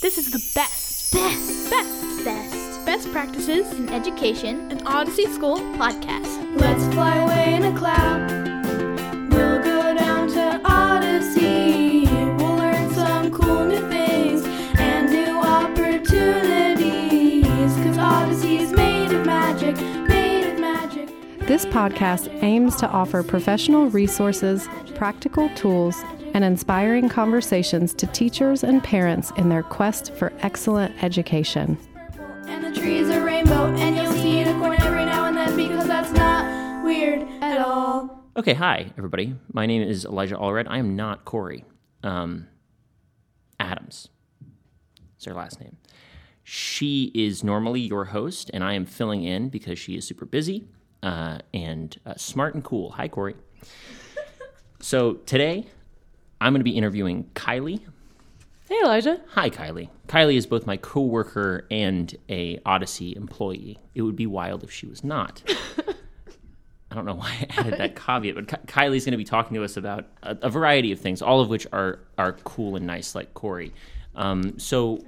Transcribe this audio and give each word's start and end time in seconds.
This 0.00 0.18
is 0.18 0.30
the 0.30 0.38
best, 0.54 1.12
Best, 1.12 1.70
best, 1.70 2.24
best 2.24 2.84
best 2.86 3.10
practices 3.12 3.70
in 3.72 3.88
education. 3.88 4.70
an 4.70 4.86
Odyssey 4.86 5.26
School 5.26 5.56
Podcast. 5.78 6.60
Let's 6.60 6.84
fly 6.94 7.16
away 7.16 7.54
in 7.54 7.64
a 7.64 7.76
cloud. 7.76 8.30
We'll 9.32 9.60
go 9.62 9.94
down 9.96 10.28
to 10.30 10.60
Odyssey. 10.64 12.06
We'll 12.36 12.54
learn 12.56 12.92
some 12.94 13.30
cool 13.32 13.64
new 13.64 13.80
things 13.88 14.44
and 14.78 15.10
new 15.10 15.36
opportunities. 15.38 17.44
Cause 17.84 17.98
Odyssey's 17.98 18.70
made 18.72 19.12
of 19.12 19.26
magic, 19.26 19.76
made 20.08 20.52
of 20.52 20.60
magic. 20.60 21.08
This 21.46 21.66
podcast 21.66 22.28
aims 22.42 22.76
to 22.76 22.88
offer 22.88 23.22
professional 23.24 23.88
resources, 23.90 24.68
practical 24.94 25.48
tools, 25.56 25.96
and 26.36 26.44
inspiring 26.44 27.08
conversations 27.08 27.94
to 27.94 28.06
teachers 28.08 28.62
and 28.62 28.84
parents 28.84 29.32
in 29.38 29.48
their 29.48 29.62
quest 29.62 30.12
for 30.16 30.34
excellent 30.40 30.94
education. 31.02 31.78
And 32.46 32.62
the 32.62 32.78
trees 32.78 33.08
are 33.08 33.24
rainbow, 33.24 33.74
and 33.76 33.96
you'll 33.96 34.12
see 34.12 34.42
a 34.42 34.46
unicorn 34.46 34.78
every 34.82 35.06
now 35.06 35.24
and 35.24 35.34
then 35.34 35.56
because 35.56 35.86
that's 35.86 36.12
not 36.12 36.84
weird 36.84 37.26
at 37.40 37.56
all. 37.56 38.22
Okay, 38.36 38.52
hi 38.52 38.92
everybody. 38.98 39.34
My 39.50 39.64
name 39.64 39.80
is 39.80 40.04
Elijah 40.04 40.36
Allred. 40.36 40.66
I 40.68 40.76
am 40.76 40.94
not 40.94 41.24
Corey. 41.24 41.64
Um, 42.02 42.48
Adams. 43.58 44.08
Is 45.18 45.24
her 45.24 45.32
last 45.32 45.58
name. 45.58 45.78
She 46.44 47.12
is 47.14 47.42
normally 47.44 47.80
your 47.80 48.04
host, 48.04 48.50
and 48.52 48.62
I 48.62 48.74
am 48.74 48.84
filling 48.84 49.24
in 49.24 49.48
because 49.48 49.78
she 49.78 49.96
is 49.96 50.06
super 50.06 50.26
busy 50.26 50.68
uh, 51.02 51.38
and 51.54 51.98
uh, 52.04 52.12
smart 52.18 52.54
and 52.54 52.62
cool. 52.62 52.90
Hi, 52.90 53.08
Corey. 53.08 53.36
so 54.80 55.14
today, 55.14 55.68
I'm 56.40 56.52
going 56.52 56.60
to 56.60 56.64
be 56.64 56.76
interviewing 56.76 57.30
Kylie. 57.34 57.80
Hey, 58.68 58.80
Elijah. 58.82 59.20
Hi, 59.28 59.48
Kylie. 59.48 59.88
Kylie 60.08 60.36
is 60.36 60.46
both 60.46 60.66
my 60.66 60.76
coworker 60.76 61.66
and 61.70 62.14
a 62.28 62.58
Odyssey 62.66 63.14
employee. 63.14 63.78
It 63.94 64.02
would 64.02 64.16
be 64.16 64.26
wild 64.26 64.64
if 64.64 64.70
she 64.72 64.86
was 64.86 65.04
not. 65.04 65.42
I 66.90 66.94
don't 66.94 67.04
know 67.04 67.14
why 67.14 67.46
I 67.50 67.60
added 67.60 67.78
that 67.78 67.96
caveat, 67.96 68.34
but 68.34 68.48
Ky- 68.48 68.66
Kylie's 68.66 69.04
going 69.04 69.12
to 69.12 69.18
be 69.18 69.24
talking 69.24 69.54
to 69.54 69.64
us 69.64 69.76
about 69.76 70.06
a, 70.22 70.36
a 70.42 70.50
variety 70.50 70.92
of 70.92 71.00
things, 71.00 71.20
all 71.22 71.40
of 71.40 71.48
which 71.48 71.66
are 71.72 72.00
are 72.16 72.32
cool 72.44 72.76
and 72.76 72.86
nice, 72.86 73.14
like 73.14 73.34
Corey. 73.34 73.72
Um, 74.14 74.58
so, 74.58 75.04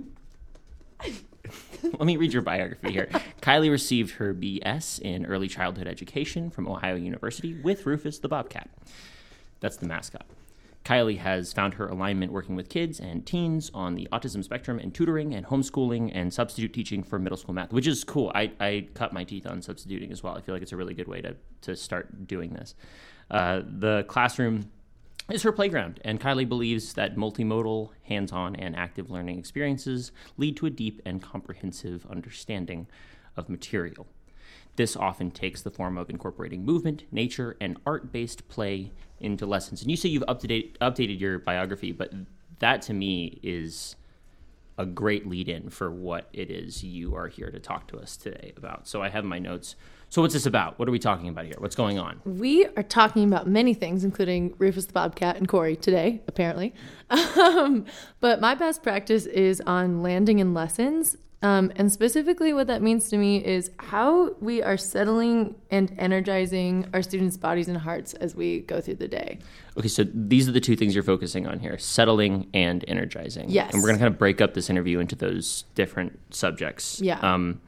let 1.83 2.01
me 2.01 2.17
read 2.17 2.33
your 2.33 2.43
biography 2.43 2.93
here. 2.93 3.09
Kylie 3.41 3.71
received 3.71 4.13
her 4.17 4.35
BS 4.35 5.01
in 5.01 5.25
early 5.25 5.49
childhood 5.49 5.87
education 5.87 6.51
from 6.51 6.69
Ohio 6.69 6.97
University 6.97 7.55
with 7.55 7.87
Rufus 7.87 8.19
the 8.19 8.29
Bobcat. 8.29 8.69
That's 9.61 9.77
the 9.77 9.87
mascot. 9.87 10.27
Kylie 10.89 11.19
has 11.19 11.53
found 11.53 11.75
her 11.75 11.87
alignment 11.87 12.33
working 12.33 12.57
with 12.57 12.71
kids 12.71 12.99
and 12.99 13.27
teens 13.27 13.71
on 13.75 13.95
the 13.95 14.09
autism 14.11 14.43
spectrum 14.43 14.79
and 14.79 14.95
tutoring 14.95 15.35
and 15.35 15.45
homeschooling 15.45 16.11
and 16.15 16.33
substitute 16.33 16.73
teaching 16.73 17.03
for 17.03 17.19
middle 17.19 17.37
school 17.37 17.55
math, 17.55 17.75
which 17.75 17.87
is 17.87 18.05
cool. 18.05 18.33
I, 18.35 18.53
I 18.59 18.89
cut 18.95 19.13
my 19.13 19.23
teeth 19.23 19.47
on 19.47 19.61
substituting 19.61 20.11
as 20.11 20.23
well. 20.23 20.35
I 20.35 20.41
feel 20.41 20.55
like 20.55 20.63
it's 20.63 20.73
a 20.73 20.79
really 20.79 20.95
good 20.95 21.07
way 21.07 21.21
to, 21.21 21.37
to 21.61 21.77
start 21.77 22.27
doing 22.27 22.55
this. 22.55 22.75
Uh, 23.31 23.61
the 23.67 24.05
classroom 24.09 24.71
is 25.31 25.43
her 25.43 25.53
playground, 25.53 26.01
and 26.07 26.19
Kylie 26.19 26.49
believes 26.49 26.95
that 26.95 27.17
multimodal, 27.17 27.91
hands 28.05 28.33
on, 28.33 28.57
and 28.57 28.75
active 28.75 29.11
learning 29.11 29.39
experiences 29.39 30.11
lead 30.39 30.57
to 30.57 30.65
a 30.65 30.71
deep 30.71 31.03
and 31.05 31.21
comprehensive 31.21 32.07
understanding 32.09 32.87
of 33.37 33.51
material. 33.51 34.07
This 34.79 34.97
often 34.97 35.33
takes 35.33 35.61
the 35.61 35.73
form 35.73 35.99
of 35.99 36.09
incorporating 36.09 36.65
movement, 36.65 37.03
nature, 37.11 37.57
and 37.61 37.81
art 37.85 38.13
based 38.13 38.47
play 38.47 38.93
into 39.19 39.45
lessons. 39.45 39.83
And 39.83 39.91
you 39.91 39.97
say 39.97 40.09
you've 40.09 40.23
updated, 40.29 40.79
updated 40.79 41.19
your 41.19 41.41
biography, 41.41 41.91
but 41.91 42.13
that 42.61 42.83
to 42.83 42.95
me 42.95 43.41
is 43.43 43.97
a 44.79 44.87
great 44.87 45.27
lead 45.27 45.49
in 45.49 45.69
for 45.69 45.91
what 45.91 46.29
it 46.33 46.49
is 46.49 46.85
you 46.85 47.17
are 47.17 47.27
here 47.27 47.51
to 47.51 47.59
talk 47.59 47.89
to 47.89 47.99
us 47.99 48.17
today 48.17 48.53
about. 48.57 48.87
So 48.87 49.03
I 49.03 49.09
have 49.09 49.25
my 49.25 49.41
notes. 49.41 49.75
So, 50.11 50.23
what's 50.23 50.33
this 50.33 50.47
about? 50.47 50.79
What 50.79 50.89
are 50.89 50.93
we 50.93 51.01
talking 51.01 51.29
about 51.29 51.47
here? 51.47 51.57
What's 51.59 51.75
going 51.75 51.99
on? 51.99 52.21
We 52.25 52.65
are 52.77 52.85
talking 52.85 53.25
about 53.25 53.49
many 53.49 53.75
things, 53.75 54.05
including 54.05 54.55
Rufus 54.59 54.87
the 54.87 54.93
Bobcat 54.93 55.37
and 55.37 55.49
Corey 55.49 55.75
today, 55.75 56.23
apparently. 56.29 56.73
Um, 57.39 57.87
but 58.21 58.41
my 58.41 58.55
best 58.55 58.83
practice 58.83 59.27
is 59.27 59.61
on 59.63 60.03
landing 60.03 60.39
in 60.39 60.55
lessons. 60.55 61.17
Um, 61.41 61.71
and 61.77 61.93
specifically, 61.93 62.53
what 62.53 62.67
that 62.67 62.83
means 62.83 63.09
to 63.11 63.17
me 63.17 63.45
is 63.45 63.71
how 63.79 64.35
we 64.41 64.61
are 64.61 64.77
settling 64.77 65.55
and 65.71 65.95
energizing 65.97 66.89
our 66.93 67.01
students' 67.01 67.37
bodies 67.37 67.69
and 67.69 67.79
hearts 67.79 68.15
as 68.15 68.35
we 68.35 68.61
go 68.61 68.81
through 68.81 68.97
the 68.97 69.07
day. 69.07 69.39
Okay, 69.77 69.87
so 69.87 70.05
these 70.13 70.49
are 70.49 70.53
the 70.53 70.61
two 70.61 70.75
things 70.75 70.95
you're 70.95 71.05
focusing 71.05 71.47
on 71.47 71.61
here 71.61 71.79
settling 71.79 72.49
and 72.55 72.85
energizing. 72.89 73.51
Yes. 73.51 73.73
And 73.73 73.83
we're 73.83 73.89
going 73.89 73.99
to 73.99 74.05
kind 74.05 74.13
of 74.13 74.19
break 74.19 74.41
up 74.41 74.55
this 74.55 74.69
interview 74.69 74.99
into 74.99 75.15
those 75.15 75.65
different 75.77 76.19
subjects. 76.35 77.01
Yeah. 77.01 77.21
Um, 77.21 77.61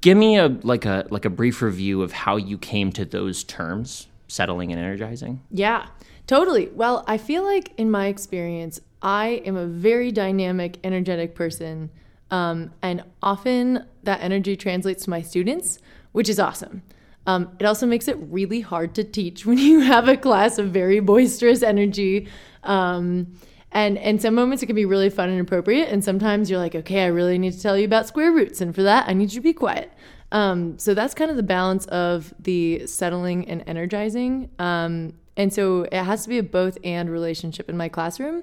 give 0.00 0.16
me 0.18 0.38
a 0.38 0.48
like 0.48 0.86
a 0.86 1.06
like 1.10 1.24
a 1.24 1.30
brief 1.30 1.62
review 1.62 2.02
of 2.02 2.12
how 2.12 2.36
you 2.36 2.58
came 2.58 2.90
to 2.92 3.04
those 3.04 3.44
terms 3.44 4.08
settling 4.28 4.70
and 4.72 4.80
energizing 4.80 5.40
Yeah, 5.50 5.86
totally. 6.30 6.68
Well, 6.68 7.02
I 7.08 7.18
feel 7.18 7.42
like 7.42 7.72
in 7.76 7.90
my 7.90 8.06
experience, 8.06 8.80
I 9.02 9.42
am 9.44 9.56
a 9.56 9.66
very 9.66 10.12
dynamic, 10.12 10.78
energetic 10.84 11.34
person. 11.34 11.90
Um, 12.30 12.72
and 12.82 13.02
often 13.20 13.84
that 14.04 14.20
energy 14.22 14.54
translates 14.54 15.02
to 15.04 15.10
my 15.10 15.22
students, 15.22 15.80
which 16.12 16.28
is 16.28 16.38
awesome. 16.38 16.82
Um, 17.26 17.50
it 17.58 17.66
also 17.66 17.84
makes 17.84 18.06
it 18.06 18.16
really 18.20 18.60
hard 18.60 18.94
to 18.94 19.02
teach 19.02 19.44
when 19.48 19.58
you 19.58 19.80
have 19.80 20.06
a 20.06 20.16
class 20.16 20.56
of 20.56 20.68
very 20.68 21.00
boisterous 21.00 21.64
energy. 21.64 22.28
Um, 22.62 23.34
and 23.72 23.98
and 23.98 24.22
some 24.22 24.34
moments 24.36 24.62
it 24.62 24.66
can 24.66 24.76
be 24.76 24.84
really 24.84 25.10
fun 25.10 25.30
and 25.30 25.40
appropriate, 25.40 25.88
and 25.88 26.02
sometimes 26.02 26.50
you're 26.50 26.58
like, 26.58 26.74
okay, 26.74 27.04
I 27.04 27.06
really 27.06 27.38
need 27.38 27.52
to 27.52 27.60
tell 27.60 27.78
you 27.78 27.84
about 27.84 28.08
square 28.08 28.32
roots, 28.32 28.60
and 28.60 28.74
for 28.74 28.82
that, 28.82 29.08
I 29.08 29.12
need 29.12 29.32
you 29.32 29.40
to 29.40 29.44
be 29.44 29.52
quiet. 29.52 29.92
Um, 30.32 30.76
so 30.76 30.92
that's 30.92 31.14
kind 31.14 31.30
of 31.30 31.36
the 31.36 31.44
balance 31.44 31.86
of 31.86 32.34
the 32.40 32.86
settling 32.88 33.48
and 33.48 33.62
energizing. 33.68 34.50
Um, 34.58 35.14
and 35.40 35.50
so 35.50 35.84
it 35.84 36.02
has 36.02 36.24
to 36.24 36.28
be 36.28 36.36
a 36.36 36.42
both 36.42 36.76
and 36.84 37.08
relationship 37.08 37.70
in 37.70 37.76
my 37.76 37.88
classroom. 37.88 38.42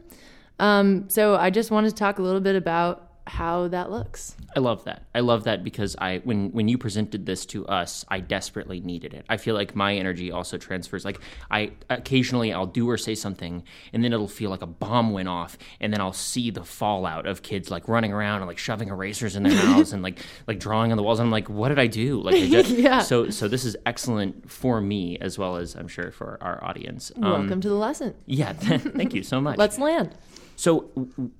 Um, 0.59 1.07
so 1.09 1.35
I 1.35 1.51
just 1.51 1.69
wanted 1.69 1.89
to 1.89 1.95
talk 1.95 2.17
a 2.17 2.23
little 2.23 2.41
bit 2.41 2.55
about 2.55 3.11
how 3.27 3.67
that 3.67 3.91
looks. 3.91 4.35
I 4.55 4.59
love 4.59 4.83
that 4.85 5.03
i 5.13 5.19
love 5.19 5.43
that 5.43 5.63
because 5.63 5.95
i 5.99 6.17
when 6.19 6.49
when 6.51 6.67
you 6.67 6.77
presented 6.77 7.25
this 7.25 7.45
to 7.45 7.65
us 7.67 8.05
i 8.09 8.19
desperately 8.19 8.79
needed 8.79 9.13
it 9.13 9.25
i 9.29 9.37
feel 9.37 9.53
like 9.53 9.75
my 9.75 9.95
energy 9.95 10.31
also 10.31 10.57
transfers 10.57 11.03
like 11.05 11.19
i 11.51 11.71
occasionally 11.89 12.53
i'll 12.53 12.65
do 12.65 12.89
or 12.89 12.97
say 12.97 13.13
something 13.13 13.63
and 13.93 14.03
then 14.03 14.13
it'll 14.13 14.27
feel 14.27 14.49
like 14.49 14.61
a 14.61 14.67
bomb 14.67 15.11
went 15.11 15.27
off 15.27 15.57
and 15.79 15.91
then 15.93 15.99
i'll 16.01 16.13
see 16.13 16.49
the 16.49 16.63
fallout 16.63 17.25
of 17.27 17.41
kids 17.41 17.69
like 17.69 17.87
running 17.87 18.13
around 18.13 18.37
and 18.41 18.47
like 18.47 18.57
shoving 18.57 18.89
erasers 18.89 19.35
in 19.35 19.43
their 19.43 19.53
mouths 19.65 19.91
and 19.93 20.01
like 20.01 20.19
like 20.47 20.59
drawing 20.59 20.91
on 20.91 20.97
the 20.97 21.03
walls 21.03 21.19
and 21.19 21.27
i'm 21.27 21.31
like 21.31 21.49
what 21.49 21.69
did 21.69 21.79
i 21.79 21.87
do 21.87 22.21
like 22.21 22.35
I 22.35 22.47
just, 22.49 22.69
Yeah. 22.77 22.99
so 22.99 23.29
so 23.29 23.47
this 23.47 23.65
is 23.65 23.75
excellent 23.85 24.49
for 24.49 24.79
me 24.81 25.17
as 25.19 25.37
well 25.37 25.57
as 25.57 25.75
i'm 25.75 25.87
sure 25.87 26.11
for 26.11 26.37
our 26.41 26.63
audience 26.63 27.11
Um, 27.17 27.21
Welcome 27.23 27.61
to 27.61 27.69
the 27.69 27.75
lesson. 27.75 28.15
yeah 28.25 28.53
thank 28.53 29.13
you 29.13 29.23
so 29.23 29.41
much 29.41 29.57
Let's 29.57 29.77
land. 29.77 30.15
so, 30.55 30.89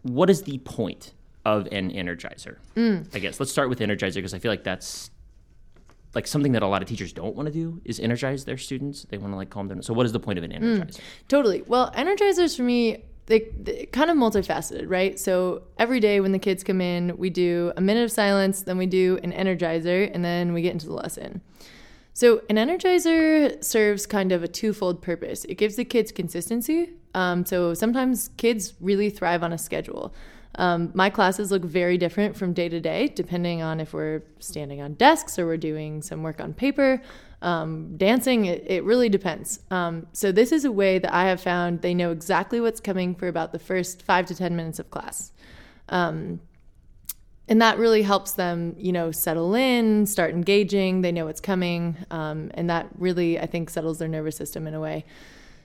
what 0.03 0.29
is 0.29 0.43
the 0.43 0.57
point 0.59 1.13
of 1.55 1.67
an 1.71 1.91
energizer? 1.91 2.57
Mm. 2.75 3.07
I 3.15 3.19
guess 3.19 3.39
let's 3.39 3.51
start 3.51 3.69
with 3.69 3.79
energizer 3.79 4.15
because 4.15 4.33
I 4.33 4.39
feel 4.39 4.51
like 4.51 4.63
that's 4.63 5.09
like 6.15 6.27
something 6.27 6.51
that 6.53 6.63
a 6.63 6.67
lot 6.67 6.81
of 6.81 6.87
teachers 6.87 7.13
don't 7.13 7.35
want 7.35 7.47
to 7.47 7.53
do 7.53 7.81
is 7.85 7.99
energize 7.99 8.45
their 8.45 8.57
students. 8.57 9.05
They 9.09 9.17
want 9.17 9.31
to 9.33 9.37
like 9.37 9.49
calm 9.49 9.67
them. 9.67 9.81
So, 9.81 9.93
what 9.93 10.05
is 10.05 10.11
the 10.11 10.19
point 10.19 10.37
of 10.39 10.43
an 10.43 10.51
Mm. 10.51 10.61
energizer? 10.61 10.99
Totally. 11.27 11.63
Well, 11.67 11.91
energizers 11.91 12.55
for 12.57 12.63
me, 12.63 13.05
they, 13.27 13.39
they 13.61 13.85
kind 13.87 14.09
of 14.09 14.15
multifaceted, 14.17 14.85
right? 14.87 15.19
So 15.19 15.63
every 15.77 15.99
day 15.99 16.21
when 16.21 16.31
the 16.31 16.39
kids 16.39 16.63
come 16.63 16.79
in, 16.79 17.17
we 17.17 17.29
do 17.29 17.73
a 17.75 17.81
minute 17.81 18.03
of 18.05 18.11
silence, 18.11 18.61
then 18.61 18.77
we 18.77 18.85
do 18.85 19.19
an 19.21 19.33
energizer, 19.33 20.09
and 20.13 20.23
then 20.23 20.53
we 20.53 20.61
get 20.61 20.71
into 20.71 20.87
the 20.87 20.93
lesson. 20.93 21.41
So 22.13 22.41
an 22.49 22.55
energizer 22.55 23.61
serves 23.63 24.05
kind 24.05 24.31
of 24.31 24.43
a 24.43 24.47
twofold 24.47 25.01
purpose. 25.01 25.43
It 25.45 25.55
gives 25.55 25.75
the 25.75 25.83
kids 25.85 26.11
consistency. 26.11 26.91
Um, 27.13 27.45
so 27.45 27.73
sometimes 27.73 28.29
kids 28.37 28.73
really 28.79 29.09
thrive 29.09 29.43
on 29.43 29.51
a 29.51 29.57
schedule. 29.57 30.13
Um, 30.57 30.91
my 30.93 31.09
classes 31.09 31.51
look 31.51 31.63
very 31.63 31.97
different 31.97 32.35
from 32.35 32.53
day 32.53 32.67
to 32.69 32.79
day, 32.79 33.07
depending 33.09 33.61
on 33.61 33.79
if 33.79 33.93
we're 33.93 34.23
standing 34.39 34.81
on 34.81 34.93
desks 34.95 35.37
or 35.37 35.45
we're 35.45 35.57
doing 35.57 36.01
some 36.01 36.23
work 36.23 36.41
on 36.41 36.53
paper, 36.53 37.01
um, 37.41 37.95
dancing. 37.97 38.45
It, 38.45 38.63
it 38.65 38.83
really 38.83 39.09
depends. 39.09 39.59
Um, 39.69 40.07
so 40.13 40.31
this 40.31 40.51
is 40.51 40.65
a 40.65 40.71
way 40.71 40.97
that 40.99 41.13
I 41.13 41.25
have 41.25 41.41
found 41.41 41.81
they 41.81 41.93
know 41.93 42.11
exactly 42.11 42.59
what's 42.59 42.79
coming 42.79 43.13
for 43.13 43.27
about 43.27 43.51
the 43.51 43.59
first 43.59 44.01
five 44.01 44.25
to 44.27 44.35
ten 44.35 44.55
minutes 44.55 44.79
of 44.79 44.89
class. 44.89 45.31
Um, 45.89 46.41
and 47.49 47.61
that 47.61 47.77
really 47.77 48.01
helps 48.01 48.33
them, 48.33 48.75
you 48.77 48.91
know, 48.91 49.11
settle 49.11 49.55
in, 49.55 50.05
start 50.05 50.31
engaging. 50.31 51.01
They 51.01 51.13
know 51.13 51.25
what's 51.25 51.39
coming, 51.39 51.95
um, 52.11 52.51
and 52.55 52.69
that 52.69 52.89
really, 52.97 53.39
I 53.39 53.45
think, 53.45 53.69
settles 53.69 53.99
their 53.99 54.09
nervous 54.09 54.35
system 54.35 54.67
in 54.67 54.73
a 54.73 54.81
way. 54.81 55.05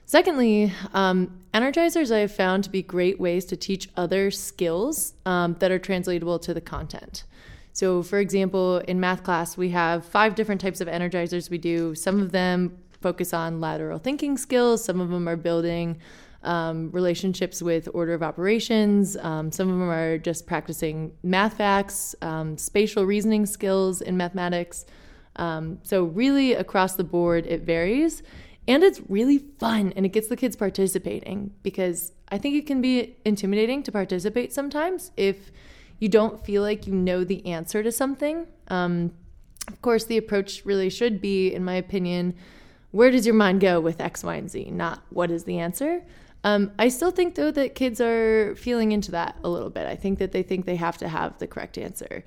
Secondly, 0.05 0.71
um, 0.93 1.39
energizers 1.53 2.13
I 2.13 2.19
have 2.19 2.31
found 2.31 2.63
to 2.65 2.69
be 2.69 2.81
great 2.81 3.19
ways 3.19 3.45
to 3.45 3.55
teach 3.55 3.89
other 3.95 4.31
skills 4.31 5.13
um, 5.25 5.55
that 5.59 5.71
are 5.71 5.79
translatable 5.79 6.39
to 6.39 6.53
the 6.53 6.61
content. 6.61 7.23
So, 7.71 8.03
for 8.03 8.19
example, 8.19 8.77
in 8.79 8.99
math 8.99 9.23
class, 9.23 9.57
we 9.57 9.69
have 9.69 10.05
five 10.05 10.35
different 10.35 10.61
types 10.61 10.81
of 10.81 10.87
energizers 10.87 11.49
we 11.49 11.57
do. 11.57 11.95
Some 11.95 12.21
of 12.21 12.31
them 12.31 12.77
focus 13.01 13.33
on 13.33 13.59
lateral 13.59 13.97
thinking 13.97 14.37
skills, 14.37 14.83
some 14.83 15.01
of 15.01 15.09
them 15.09 15.27
are 15.27 15.35
building 15.35 15.99
um, 16.43 16.91
relationships 16.91 17.61
with 17.61 17.89
order 17.93 18.13
of 18.13 18.21
operations. 18.21 19.17
Um, 19.17 19.51
some 19.51 19.69
of 19.69 19.79
them 19.79 19.89
are 19.89 20.17
just 20.17 20.45
practicing 20.45 21.13
math 21.23 21.57
facts, 21.57 22.15
um, 22.21 22.57
spatial 22.57 23.05
reasoning 23.05 23.45
skills 23.45 24.01
in 24.01 24.17
mathematics. 24.17 24.85
Um, 25.37 25.79
so, 25.83 26.03
really, 26.03 26.53
across 26.53 26.95
the 26.95 27.03
board, 27.03 27.47
it 27.47 27.61
varies. 27.61 28.21
And 28.67 28.83
it's 28.83 29.01
really 29.09 29.39
fun 29.39 29.93
and 29.95 30.05
it 30.05 30.09
gets 30.09 30.27
the 30.27 30.37
kids 30.37 30.55
participating 30.55 31.51
because 31.63 32.13
I 32.29 32.37
think 32.37 32.55
it 32.55 32.65
can 32.65 32.81
be 32.81 33.17
intimidating 33.25 33.83
to 33.83 33.91
participate 33.91 34.53
sometimes 34.53 35.11
if 35.17 35.51
you 35.99 36.09
don't 36.09 36.43
feel 36.45 36.61
like 36.61 36.87
you 36.87 36.93
know 36.93 37.23
the 37.23 37.45
answer 37.45 37.83
to 37.83 37.91
something. 37.91 38.47
Um, 38.69 39.13
of 39.67 39.81
course, 39.81 40.05
the 40.05 40.17
approach 40.17 40.65
really 40.65 40.89
should 40.89 41.21
be, 41.21 41.53
in 41.53 41.63
my 41.63 41.75
opinion, 41.75 42.35
where 42.91 43.09
does 43.11 43.25
your 43.25 43.35
mind 43.35 43.61
go 43.61 43.79
with 43.79 44.01
X, 44.01 44.23
Y, 44.23 44.35
and 44.35 44.49
Z, 44.49 44.71
not 44.71 45.01
what 45.09 45.31
is 45.31 45.45
the 45.45 45.59
answer. 45.59 46.03
Um, 46.43 46.71
I 46.77 46.89
still 46.89 47.11
think, 47.11 47.35
though, 47.35 47.51
that 47.51 47.73
kids 47.73 48.01
are 48.01 48.55
feeling 48.55 48.91
into 48.91 49.11
that 49.11 49.37
a 49.43 49.49
little 49.49 49.69
bit. 49.69 49.87
I 49.87 49.95
think 49.95 50.19
that 50.19 50.33
they 50.33 50.43
think 50.43 50.65
they 50.65 50.75
have 50.75 50.97
to 50.97 51.07
have 51.07 51.37
the 51.39 51.47
correct 51.47 51.77
answer. 51.77 52.25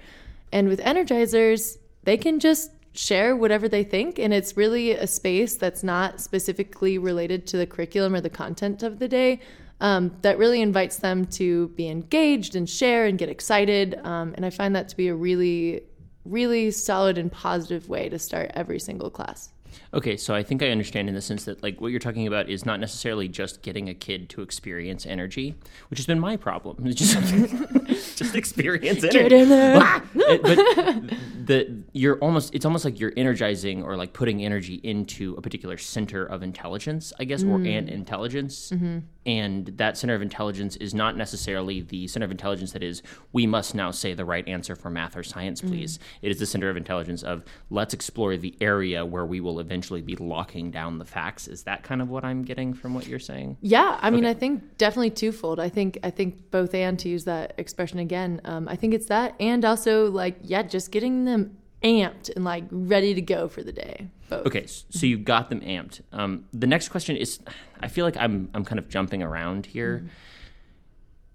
And 0.53 0.69
with 0.69 0.81
energizers, 0.81 1.77
they 2.05 2.17
can 2.17 2.41
just 2.41 2.71
share 2.99 3.37
whatever 3.37 3.69
they 3.69 3.85
think. 3.85 4.19
And 4.19 4.33
it's 4.33 4.57
really 4.57 4.93
a 4.93 5.07
space 5.07 5.57
that's 5.57 5.83
not 5.83 6.21
specifically 6.21 6.99
related 6.99 7.47
to 7.49 7.57
the 7.57 7.67
curriculum 7.67 8.15
or 8.15 8.21
the 8.21 8.31
content 8.31 8.83
of 8.83 8.99
the 8.99 9.09
day. 9.09 9.41
Um, 9.79 10.17
that 10.23 10.39
really 10.39 10.63
invites 10.63 10.97
them 10.97 11.27
to 11.27 11.69
be 11.69 11.89
engaged 11.89 12.57
and 12.57 12.69
share 12.69 13.05
and 13.05 13.19
get 13.19 13.29
excited. 13.29 14.01
Um, 14.05 14.33
and 14.35 14.47
I 14.47 14.51
find 14.51 14.75
that 14.75 14.89
to 14.89 14.97
be 14.97 15.09
a 15.09 15.15
really, 15.15 15.83
really 16.25 16.71
solid 16.71 17.19
and 17.19 17.31
positive 17.31 17.89
way 17.89 18.09
to 18.09 18.19
start 18.19 18.51
every 18.55 18.79
single 18.79 19.11
class. 19.11 19.51
Okay, 19.97 20.17
so 20.19 20.35
I 20.35 20.43
think 20.43 20.63
I 20.63 20.69
understand 20.69 21.09
in 21.09 21.15
the 21.15 21.23
sense 21.23 21.45
that 21.47 21.63
like 21.63 21.81
what 21.81 21.89
you're 21.91 21.99
talking 22.01 22.27
about 22.27 22.49
is 22.51 22.67
not 22.67 22.79
necessarily 22.81 23.29
just 23.29 23.63
getting 23.63 23.89
a 23.89 23.95
kid 23.95 24.29
to 24.31 24.43
experience 24.43 25.07
energy, 25.07 25.55
which 25.89 25.99
has 25.99 26.07
been 26.07 26.21
my 26.21 26.37
problem. 26.37 26.77
It's 26.87 26.97
just 27.01 28.17
just 28.19 28.35
experience 28.37 29.03
energy. 29.03 29.19
Get 29.19 29.33
in 29.33 29.49
there. 29.49 29.79
Ah! 29.83 30.03
It- 30.15 30.43
but 30.43 31.19
the 31.47 31.83
you're 31.93 32.19
almost 32.19 32.55
it's 32.55 32.65
almost 32.67 32.85
like 32.85 33.01
you're 33.01 33.13
energizing 33.17 33.83
or 33.83 33.97
like 33.97 34.13
putting 34.13 34.45
energy 34.45 34.75
into 34.83 35.35
a 35.39 35.41
particular 35.41 35.79
center 35.79 36.25
of 36.27 36.43
intelligence, 36.43 37.13
I 37.19 37.25
guess, 37.25 37.43
or 37.43 37.57
Mm. 37.59 37.79
an 37.79 37.89
intelligence. 37.89 38.71
Mm-hmm. 38.75 38.99
And 39.25 39.67
that 39.79 39.97
center 39.97 40.15
of 40.15 40.23
intelligence 40.23 40.77
is 40.77 40.95
not 40.95 41.17
necessarily 41.17 41.81
the 41.81 42.07
center 42.07 42.25
of 42.27 42.31
intelligence 42.31 42.73
that 42.73 42.83
is 42.83 43.03
we 43.33 43.47
must 43.47 43.75
now 43.75 43.91
say 43.91 44.13
the 44.15 44.25
right 44.25 44.47
answer 44.47 44.77
for 44.77 44.91
math 44.91 45.17
or 45.17 45.23
science, 45.23 45.61
Mm. 45.63 45.69
please. 45.69 45.99
It 46.23 46.31
is 46.31 46.39
the 46.39 46.47
center 46.47 46.69
of 46.69 46.77
intelligence 46.77 47.23
of 47.23 47.45
let's 47.71 47.95
explore 47.95 48.37
the 48.37 48.55
area 48.61 49.05
where 49.07 49.25
we 49.27 49.41
will 49.41 49.59
eventually 49.59 49.86
be 50.03 50.17
locking 50.17 50.71
down 50.71 50.99
the 50.99 51.05
facts. 51.05 51.49
Is 51.49 51.63
that 51.65 51.83
kind 51.83 52.03
of 52.03 52.09
what 52.09 52.25
I'm 52.25 52.43
getting 52.43 52.75
from 52.75 52.95
what 52.95 53.07
you're 53.07 53.19
saying? 53.19 53.57
Yeah, 53.61 53.99
I 54.01 54.11
mean, 54.11 54.25
I 54.25 54.35
think 54.35 54.79
definitely 54.79 55.11
twofold. 55.11 55.61
I 55.61 55.69
think 55.69 55.99
I 56.03 56.11
think 56.11 56.51
both 56.51 56.75
and 56.75 56.99
to 57.01 57.09
use 57.09 57.25
that 57.25 57.55
expression 57.59 57.99
again. 57.99 58.41
Um, 58.45 58.69
I 58.69 58.77
think 58.77 58.95
it's 58.95 59.07
that, 59.07 59.35
and 59.41 59.65
also 59.65 60.11
like 60.11 60.37
yeah, 60.43 60.63
just 60.63 60.91
getting 60.91 61.25
them 61.25 61.57
amped 61.83 62.35
and 62.35 62.45
like 62.45 62.65
ready 62.71 63.15
to 63.15 63.23
go 63.23 63.49
for 63.49 63.63
the 63.63 63.73
day. 63.73 64.09
Both. 64.29 64.47
Okay, 64.47 64.67
so 64.67 65.07
you 65.07 65.19
got 65.19 65.51
them 65.51 65.61
amped. 65.61 66.01
Um, 66.13 66.47
the 66.53 66.67
next 66.67 66.89
question 66.89 67.17
is, 67.17 67.39
I 67.81 67.89
feel 67.89 68.05
like 68.05 68.17
I'm 68.17 68.51
I'm 68.55 68.65
kind 68.65 68.79
of 68.79 68.89
jumping 68.89 69.23
around 69.23 69.67
here. 69.67 70.09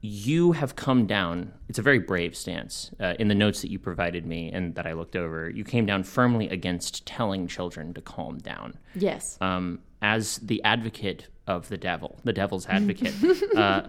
You 0.02 0.54
have 0.54 0.76
come 0.76 1.06
down. 1.06 1.54
It's 1.70 1.80
a 1.80 1.82
very 1.82 2.00
brave 2.00 2.36
stance. 2.36 2.92
Uh, 3.00 3.14
in 3.20 3.28
the 3.28 3.36
notes 3.36 3.62
that 3.62 3.70
you 3.70 3.80
provided 3.80 4.26
me 4.26 4.52
and 4.52 4.74
that 4.76 4.88
I 4.88 4.94
looked 4.94 5.16
over, 5.16 5.50
you 5.50 5.64
came 5.64 5.86
down 5.86 6.04
firmly 6.04 6.50
against 6.50 7.06
telling 7.06 7.48
children 7.48 7.94
to 7.94 8.02
calm 8.02 8.40
down. 8.40 8.78
Yes. 8.96 9.38
Um, 9.42 9.80
as 10.02 10.38
the 10.38 10.64
advocate 10.64 11.28
of 11.46 11.70
the 11.70 11.78
devil, 11.78 12.20
the 12.24 12.34
devil's 12.34 12.66
advocate, 12.70 13.14
uh, 13.56 13.88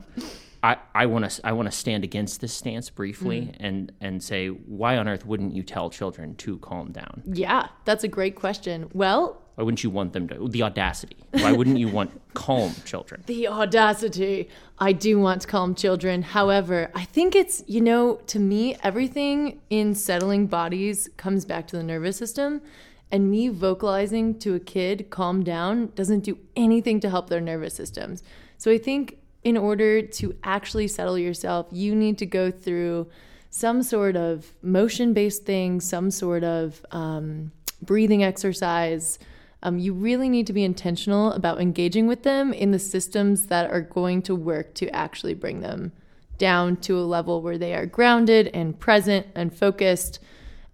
I 0.63 0.77
I 0.95 1.07
want 1.07 1.29
to 1.29 1.47
I 1.47 1.53
want 1.53 1.71
to 1.71 1.77
stand 1.77 2.05
against 2.05 2.41
this 2.41 2.53
stance 2.53 2.89
briefly 2.91 3.55
and 3.59 3.93
and 4.01 4.23
say 4.23 4.49
why 4.49 4.97
on 4.97 5.09
earth 5.09 5.27
wouldn't 5.27 5.55
you 5.55 5.63
tell 5.63 5.91
children 5.91 6.37
to 6.37 6.59
calm 6.59 6.93
down? 6.93 7.23
Yeah, 7.27 7.69
that's 7.85 8.05
a 8.05 8.09
great 8.09 8.37
question. 8.37 8.89
Well, 8.93 9.42
Why 9.55 9.65
wouldn't 9.65 9.85
you 9.85 9.91
want 9.91 10.13
them 10.13 10.29
to? 10.29 10.49
The 10.49 10.63
audacity. 10.63 11.17
Why 11.33 11.53
wouldn't 11.53 11.79
you 11.79 11.89
want 11.89 12.21
calm 12.35 12.75
children? 12.85 13.23
The 13.27 13.49
audacity. 13.49 14.49
I 14.79 14.93
do 14.93 15.19
want 15.19 15.47
calm 15.47 15.75
children. 15.75 16.23
However, 16.23 16.91
I 16.95 17.05
think 17.05 17.37
it's, 17.37 17.63
you 17.67 17.81
know, 17.81 18.17
to 18.29 18.39
me, 18.39 18.77
everything 18.83 19.61
in 19.69 19.95
settling 19.95 20.47
bodies 20.47 21.09
comes 21.17 21.45
back 21.45 21.67
to 21.69 21.77
the 21.77 21.83
nervous 21.83 22.17
system. 22.17 22.63
And 23.11 23.31
me 23.31 23.49
vocalizing 23.49 24.39
to 24.39 24.55
a 24.55 24.61
kid, 24.61 25.11
calm 25.11 25.45
down, 25.45 25.93
doesn't 25.95 26.21
do 26.21 26.39
anything 26.57 26.99
to 27.01 27.11
help 27.11 27.29
their 27.29 27.43
nervous 27.43 27.75
systems. 27.75 28.23
So 28.57 28.71
I 28.71 28.79
think 28.79 29.19
in 29.45 29.59
order 29.59 30.01
to 30.01 30.35
actually 30.45 30.89
settle 30.89 31.19
yourself, 31.19 31.67
you 31.71 31.95
need 31.95 32.17
to 32.19 32.27
go 32.27 32.51
through 32.51 33.09
some 33.51 33.83
sort 33.83 34.17
of 34.17 34.55
motion 34.63 35.13
based 35.13 35.45
thing, 35.45 35.79
some 35.81 36.11
sort 36.11 36.43
of 36.43 36.85
um, 36.91 37.53
breathing 37.83 38.25
exercise. 38.25 39.19
Um, 39.63 39.79
you 39.79 39.93
really 39.93 40.29
need 40.29 40.47
to 40.49 40.53
be 40.53 40.65
intentional 40.65 41.33
about 41.33 41.61
engaging 41.61 42.07
with 42.07 42.25
them 42.25 42.53
in 42.53 42.73
the 42.73 42.79
systems 42.79 43.47
that 43.47 43.71
are 43.71 43.81
going 43.81 44.23
to 44.23 44.35
work 44.35 44.75
to 44.75 44.89
actually 44.91 45.35
bring 45.35 45.61
them 45.61 45.93
down 46.39 46.77
to 46.77 46.99
a 46.99 47.03
level 47.03 47.41
where 47.43 47.59
they 47.59 47.75
are 47.75 47.87
grounded 47.87 48.49
and 48.49 48.79
present 48.79 49.27
and 49.35 49.57
focused. 49.57 50.19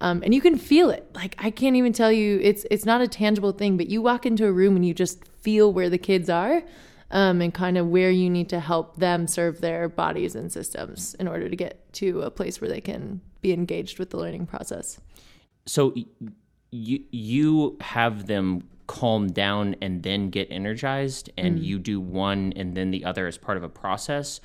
Um, 0.00 0.22
and 0.22 0.32
you 0.32 0.40
can 0.40 0.56
feel 0.56 0.90
it. 0.90 1.06
Like 1.14 1.34
I 1.38 1.50
can't 1.50 1.76
even 1.76 1.92
tell 1.92 2.10
you, 2.10 2.40
it's 2.42 2.64
it's 2.70 2.86
not 2.86 3.00
a 3.00 3.08
tangible 3.08 3.52
thing, 3.52 3.76
but 3.76 3.88
you 3.88 4.00
walk 4.00 4.24
into 4.24 4.46
a 4.46 4.52
room 4.52 4.76
and 4.76 4.86
you 4.86 4.94
just 4.94 5.26
feel 5.40 5.72
where 5.72 5.90
the 5.90 5.98
kids 5.98 6.30
are, 6.30 6.62
um, 7.10 7.42
and 7.42 7.52
kind 7.52 7.76
of 7.76 7.88
where 7.88 8.10
you 8.10 8.30
need 8.30 8.48
to 8.50 8.60
help 8.60 8.96
them 8.96 9.26
serve 9.26 9.60
their 9.60 9.88
bodies 9.88 10.34
and 10.34 10.50
systems 10.52 11.14
in 11.14 11.28
order 11.28 11.48
to 11.48 11.56
get 11.56 11.92
to 11.94 12.22
a 12.22 12.30
place 12.30 12.60
where 12.60 12.70
they 12.70 12.80
can 12.80 13.20
be 13.42 13.52
engaged 13.52 13.98
with 13.98 14.10
the 14.10 14.16
learning 14.16 14.46
process. 14.46 15.00
So 15.66 15.92
you 16.70 17.00
you 17.10 17.76
have 17.80 18.26
them 18.26 18.62
calm 18.88 19.28
down 19.28 19.76
and 19.80 20.02
then 20.02 20.30
get 20.30 20.48
energized, 20.50 21.30
and 21.38 21.58
mm. 21.58 21.62
you 21.62 21.78
do 21.78 22.00
one 22.00 22.52
and 22.56 22.76
then 22.76 22.90
the 22.90 23.04
other 23.04 23.28
as 23.28 23.38
part 23.38 23.56
of 23.56 23.62
a 23.62 23.68
process. 23.68 24.40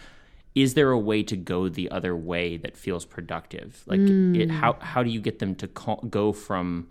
Is 0.54 0.76
there 0.76 0.92
a 0.92 1.00
way 1.00 1.24
to 1.24 1.36
go 1.36 1.68
the 1.68 1.90
other 1.90 2.16
way 2.16 2.58
that 2.58 2.78
feels 2.78 3.06
productive? 3.06 3.82
Like, 3.88 4.02
it, 4.02 4.04
mm. 4.04 4.52
how 4.52 4.78
how 4.80 5.02
do 5.02 5.10
you 5.10 5.20
get 5.20 5.40
them 5.40 5.56
to 5.56 5.68
cal- 5.68 6.06
go 6.08 6.32
from 6.32 6.90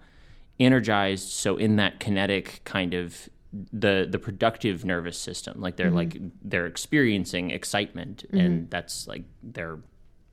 energized, 0.58 1.28
so 1.28 1.56
in 1.56 1.76
that 1.76 2.00
kinetic 2.00 2.62
kind 2.64 2.94
of 2.94 3.28
the 3.72 4.08
the 4.10 4.18
productive 4.18 4.84
nervous 4.84 5.18
system, 5.18 5.60
like 5.60 5.76
they're 5.76 5.88
mm-hmm. 5.88 5.96
like 5.96 6.16
they're 6.42 6.66
experiencing 6.66 7.50
excitement, 7.50 8.24
and 8.32 8.40
mm-hmm. 8.40 8.68
that's 8.70 9.06
like 9.06 9.24
they're 9.42 9.78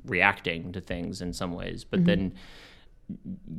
reacting 0.06 0.72
to 0.72 0.82
things 0.82 1.22
in 1.22 1.34
some 1.34 1.52
ways, 1.52 1.84
but 1.84 2.00
mm-hmm. 2.00 2.08
then 2.08 2.34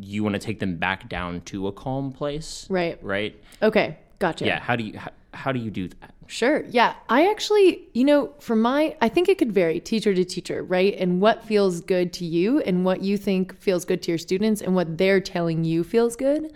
you 0.01 0.23
want 0.23 0.35
to 0.35 0.39
take 0.39 0.61
them 0.61 0.77
back 0.77 1.09
down 1.09 1.41
to 1.43 1.67
a 1.67 1.73
calm 1.73 2.13
place, 2.13 2.67
Right. 2.71 3.03
Right? 3.03 3.41
Okay. 3.63 3.99
Gotcha. 4.19 4.47
Yeah. 4.47 4.61
How 4.61 4.77
do 4.77 4.85
you 4.85 4.99
how, 4.99 5.11
how 5.33 5.53
do 5.53 5.59
you 5.59 5.71
do 5.71 5.89
that? 5.89 6.15
Sure. 6.27 6.65
Yeah. 6.71 6.95
I 7.09 7.29
actually, 7.29 7.89
you 7.93 8.05
know, 8.05 8.33
for 8.39 8.55
my, 8.55 8.97
I 9.01 9.09
think 9.09 9.29
it 9.29 9.37
could 9.37 9.51
vary 9.53 9.81
teacher 9.81 10.15
to 10.15 10.25
teacher, 10.25 10.63
right? 10.63 10.95
And 10.97 11.21
what 11.21 11.43
feels 11.45 11.81
good 11.81 12.13
to 12.15 12.25
you 12.25 12.61
and 12.61 12.85
what 12.85 13.03
you 13.03 13.17
think 13.17 13.57
feels 13.57 13.85
good 13.85 14.01
to 14.03 14.13
your 14.13 14.19
students 14.19 14.61
and 14.63 14.75
what 14.77 14.97
they're 14.97 15.21
telling 15.21 15.65
you 15.65 15.83
feels 15.83 16.15
good. 16.15 16.53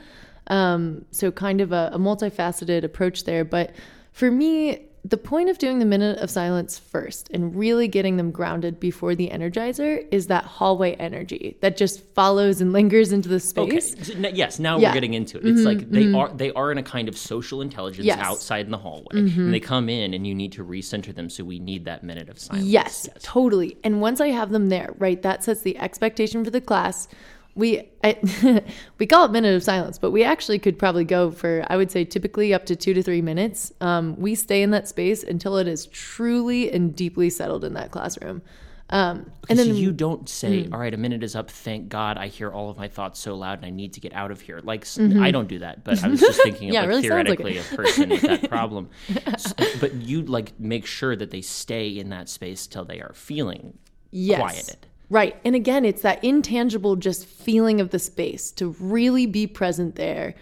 Um, 0.47 1.07
so 1.11 1.33
kind 1.33 1.61
of 1.61 1.73
a, 1.73 1.91
a 1.93 1.99
multifaceted 1.99 2.85
approach 2.85 3.25
there. 3.25 3.45
But 3.45 3.75
for 4.13 4.31
me, 4.31 4.87
the 5.07 5.19
point 5.19 5.51
of 5.51 5.59
doing 5.59 5.81
the 5.81 5.85
minute 5.85 6.19
of 6.19 6.31
silence 6.31 6.79
first 6.79 7.29
and 7.31 7.55
really 7.55 7.89
getting 7.89 8.17
them 8.17 8.31
grounded 8.31 8.81
before 8.81 9.15
the 9.15 9.29
energizer 9.29 10.07
is 10.11 10.29
that 10.29 10.45
hallway 10.45 10.95
energy 10.95 11.59
that 11.61 11.77
just 11.77 12.01
follows 12.15 12.63
and 12.63 12.73
lingers 12.73 13.13
into 13.13 13.29
the 13.29 13.35
Okay. 13.59 13.81
space. 13.81 14.07
So, 14.09 14.15
yes. 14.33 14.59
Now 14.59 14.79
Yeah. 14.79 14.89
we're 14.89 14.95
getting 14.95 15.13
into 15.13 15.37
it. 15.37 15.47
It's 15.47 15.61
like 15.63 15.91
they 15.91 16.11
are 16.13 16.31
they 16.35 16.53
are 16.53 16.73
in 16.73 16.79
a 16.79 16.83
kind 16.83 17.09
of 17.09 17.19
social 17.19 17.61
intelligence 17.61 18.07
Yes. 18.07 18.17
Mm-hmm. 18.19 18.27
outside 18.31 18.65
in 18.65 18.71
the 18.73 18.79
hallway, 18.79 19.09
and 19.13 19.53
they 19.53 19.61
come 19.61 19.91
in, 19.91 20.15
and 20.15 20.27
you 20.27 20.35
need 20.35 20.53
to 20.53 20.65
recenter 20.65 21.15
them. 21.15 21.29
So 21.29 21.45
we 21.45 21.59
need 21.59 21.85
that 21.85 22.03
minute 22.03 22.31
of 22.31 22.39
silence. 22.39 22.65
Yes, 22.67 23.09
totally. 23.23 23.77
And 23.85 24.01
once 24.01 24.23
I 24.23 24.29
have 24.29 24.51
them 24.53 24.71
there, 24.71 24.95
right, 24.99 25.21
that 25.21 25.45
sets 25.45 25.61
the 25.61 25.77
expectation 25.79 26.45
for 26.45 26.51
the 26.51 26.61
class. 26.63 27.09
We 27.57 27.89
I, 28.03 28.63
we 28.99 29.07
call 29.07 29.25
it 29.27 29.31
minute 29.31 29.55
of 29.55 29.63
silence, 29.63 29.99
but 29.99 30.11
we 30.11 30.25
actually 30.25 30.59
could 30.59 30.79
probably 30.79 31.05
go 31.05 31.31
for 31.31 31.65
I 31.69 31.77
would 31.77 31.91
say 31.91 32.05
typically 32.05 32.53
up 32.53 32.67
to 32.67 32.77
two 32.77 32.95
to 32.95 33.03
three 33.03 33.23
minutes. 33.23 33.73
Um, 33.81 34.17
we 34.19 34.35
stay 34.35 34.63
in 34.63 34.71
that 34.71 34.89
space 34.89 35.23
until 35.23 35.57
it 35.59 35.69
is 35.69 35.87
truly 35.87 36.73
and 36.73 36.95
deeply 36.95 37.31
settled 37.31 37.65
in 37.65 37.75
that 37.75 37.91
classroom. 37.93 38.43
Um, 38.91 39.31
and 39.49 39.59
so 39.59 39.65
then 39.65 39.77
you 39.77 39.93
don't 39.93 40.29
say, 40.29 40.65
Mm. 40.65 40.75
"All 40.75 40.79
right, 40.79 40.93
a 40.93 40.99
minute 40.99 41.23
is 41.23 41.35
up. 41.35 41.49
Thank 41.51 41.89
God, 41.89 42.19
I 42.19 42.27
hear 42.27 42.51
all 42.51 42.69
of 42.69 42.77
my 42.77 42.87
thoughts 42.87 43.19
so 43.19 43.35
loud, 43.35 43.59
and 43.59 43.67
I 43.67 43.71
need 43.71 43.95
to 43.95 44.01
get 44.01 44.13
out 44.13 44.31
of 44.31 44.43
here." 44.43 44.61
Like 44.63 44.87
I 44.99 45.31
don't 45.31 45.49
do 45.49 45.61
that, 45.61 45.85
but 45.85 46.05
I 46.05 46.09
was 46.09 46.21
just 46.21 46.43
thinking 46.43 46.69
of 46.69 46.75
Mm-hmm. 46.75 46.75
Yeah, 46.75 46.81
it 46.81 46.83
like, 46.83 46.89
really 46.89 47.27
like 47.27 47.39
theoretically 47.39 47.57
it. 47.57 47.73
a 47.73 47.77
person 47.77 48.09
with 48.11 48.21
that 48.23 48.49
problem. 48.51 48.91
S- 49.27 49.55
but 49.81 49.95
you 49.95 50.23
like 50.23 50.53
make 50.61 50.85
sure 50.85 51.17
that 51.17 51.31
they 51.31 51.41
stay 51.41 51.89
in 51.89 52.11
that 52.11 52.29
space 52.29 52.67
till 52.67 52.85
they 52.85 53.01
are 53.01 53.13
feeling 53.15 53.79
yes. 54.11 54.39
quieted. 54.39 54.87
Right. 55.15 55.37
And 55.45 55.55
again, 55.55 55.85
it's 55.85 56.03
that 56.03 56.25
intangible 56.25 56.97
just 56.97 57.25
feeling 57.25 57.81
of 57.81 57.91
the 57.91 58.01
space 58.01 58.51
to 58.51 58.75
really 58.81 59.27
be 59.27 59.47
present 59.47 59.95
there. 59.95 60.35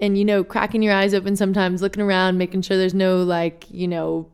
And, 0.00 0.18
you 0.18 0.24
know, 0.24 0.42
cracking 0.42 0.82
your 0.82 0.94
eyes 0.94 1.14
open 1.14 1.36
sometimes, 1.36 1.80
looking 1.80 2.02
around, 2.02 2.36
making 2.36 2.62
sure 2.62 2.76
there's 2.76 2.92
no 2.92 3.22
like, 3.22 3.70
you 3.70 3.86
know, 3.86 4.28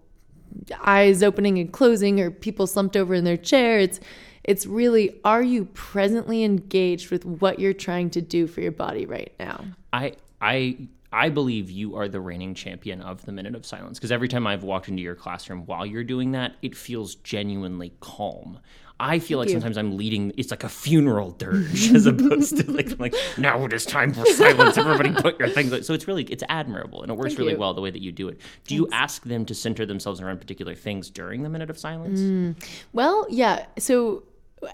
eyes 0.81 1.23
opening 1.23 1.59
and 1.59 1.71
closing 1.71 2.21
or 2.21 2.31
people 2.31 2.67
slumped 2.67 2.97
over 2.97 3.13
in 3.13 3.25
their 3.25 3.37
chair. 3.37 3.81
It's 3.81 4.01
it's 4.45 4.65
really 4.65 5.21
are 5.27 5.43
you 5.43 5.67
presently 5.67 6.43
engaged 6.43 7.11
with 7.11 7.27
what 7.27 7.59
you're 7.59 7.75
trying 7.75 8.09
to 8.13 8.23
do 8.23 8.47
for 8.47 8.63
your 8.63 8.73
body 8.73 9.05
right 9.05 9.35
now? 9.39 9.63
I 9.93 10.15
I 10.41 10.89
I 11.13 11.29
believe 11.29 11.71
you 11.71 11.97
are 11.97 12.09
the 12.09 12.21
reigning 12.21 12.55
champion 12.55 13.03
of 13.03 13.27
the 13.27 13.33
minute 13.33 13.55
of 13.55 13.67
silence 13.67 13.99
because 13.99 14.11
every 14.11 14.29
time 14.29 14.47
I've 14.47 14.63
walked 14.63 14.89
into 14.89 15.03
your 15.03 15.17
classroom 15.17 15.67
while 15.67 15.85
you're 15.85 16.03
doing 16.03 16.33
that, 16.33 16.55
it 16.63 16.75
feels 16.75 17.17
genuinely 17.17 17.93
calm. 18.01 18.59
I 19.01 19.19
feel 19.19 19.39
like 19.39 19.49
sometimes 19.49 19.77
I'm 19.77 19.97
leading. 19.97 20.33
It's 20.37 20.51
like 20.51 20.65
a 20.65 20.69
funeral 20.69 21.33
dirge 21.33 21.93
as 21.93 22.07
opposed 22.07 22.57
to 22.57 22.71
like 22.71 22.99
like 22.99 23.15
now 23.37 23.65
it 23.65 23.73
is 23.73 23.85
time 23.85 24.13
for 24.13 24.25
silence. 24.27 24.79
Everybody 24.79 25.13
put 25.13 25.39
your 25.39 25.49
things. 25.49 25.87
So 25.87 25.95
it's 25.95 26.07
really 26.07 26.25
it's 26.25 26.45
admirable 26.49 27.03
and 27.03 27.11
it 27.11 27.17
works 27.17 27.31
Thank 27.31 27.41
really 27.41 27.53
you. 27.53 27.59
well 27.59 27.75
the 27.75 27.81
way 27.81 27.91
that 27.91 28.03
you 28.03 28.13
do 28.13 28.29
it. 28.29 28.41
Do 28.67 28.75
you 28.75 28.89
ask 28.93 29.25
them 29.25 29.45
to 29.47 29.55
center 29.55 29.87
themselves 29.87 30.21
around 30.21 30.41
particular 30.41 30.75
things 30.75 31.11
during 31.11 31.43
the 31.43 31.49
minute 31.49 31.71
of 31.71 31.79
silence? 31.79 32.21
Mm. 32.21 32.55
Well, 32.93 33.27
yeah. 33.29 33.67
So 33.79 34.23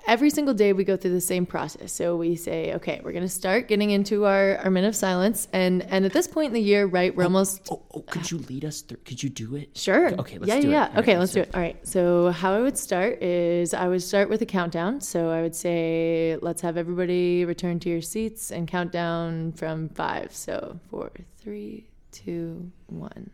every 0.06 0.30
single 0.30 0.54
day 0.54 0.72
we 0.72 0.84
go 0.84 0.96
through 0.96 1.12
the 1.12 1.20
same 1.20 1.46
process. 1.46 1.92
So 1.92 2.16
we 2.16 2.36
say, 2.36 2.74
okay, 2.74 3.00
we're 3.02 3.12
going 3.12 3.24
to 3.24 3.28
start 3.28 3.68
getting 3.68 3.90
into 3.90 4.26
our, 4.26 4.58
our 4.58 4.70
minute 4.70 4.88
of 4.88 4.96
silence. 4.96 5.48
And, 5.52 5.82
and 5.82 6.04
at 6.04 6.12
this 6.12 6.26
point 6.26 6.48
in 6.48 6.54
the 6.54 6.60
year, 6.60 6.86
right, 6.86 7.14
we're 7.14 7.24
oh, 7.24 7.26
almost. 7.26 7.68
Oh, 7.70 7.82
oh, 7.94 7.98
oh, 7.98 8.00
could 8.02 8.30
you 8.30 8.38
lead 8.38 8.64
us 8.64 8.82
through? 8.82 8.98
Could 9.04 9.22
you 9.22 9.28
do 9.28 9.56
it? 9.56 9.76
Sure. 9.76 10.12
Okay, 10.14 10.38
let's 10.38 10.48
yeah, 10.48 10.60
do 10.60 10.68
it. 10.68 10.72
yeah. 10.72 10.94
Okay, 10.96 11.18
let's 11.18 11.28
let's 11.28 11.32
do 11.32 11.42
do 11.42 11.48
it. 11.48 11.54
All 11.54 11.60
right. 11.60 11.86
So 11.86 12.30
how 12.30 12.54
I 12.54 12.60
would 12.60 12.78
start 12.78 13.22
is 13.22 13.74
I 13.74 13.88
would 13.88 14.02
start 14.02 14.28
with 14.28 14.42
a 14.42 14.46
countdown. 14.46 15.00
So 15.00 15.30
I 15.30 15.42
would 15.42 15.54
say, 15.54 16.38
let's 16.40 16.62
have 16.62 16.76
everybody 16.76 17.44
return 17.44 17.78
to 17.80 17.88
your 17.88 18.02
seats 18.02 18.50
and 18.50 18.66
count 18.66 18.92
down 18.92 19.52
from 19.52 19.88
five. 19.90 20.34
So 20.34 20.80
four, 20.90 21.10
three, 21.38 21.88
two, 22.12 22.70
one. 22.86 23.30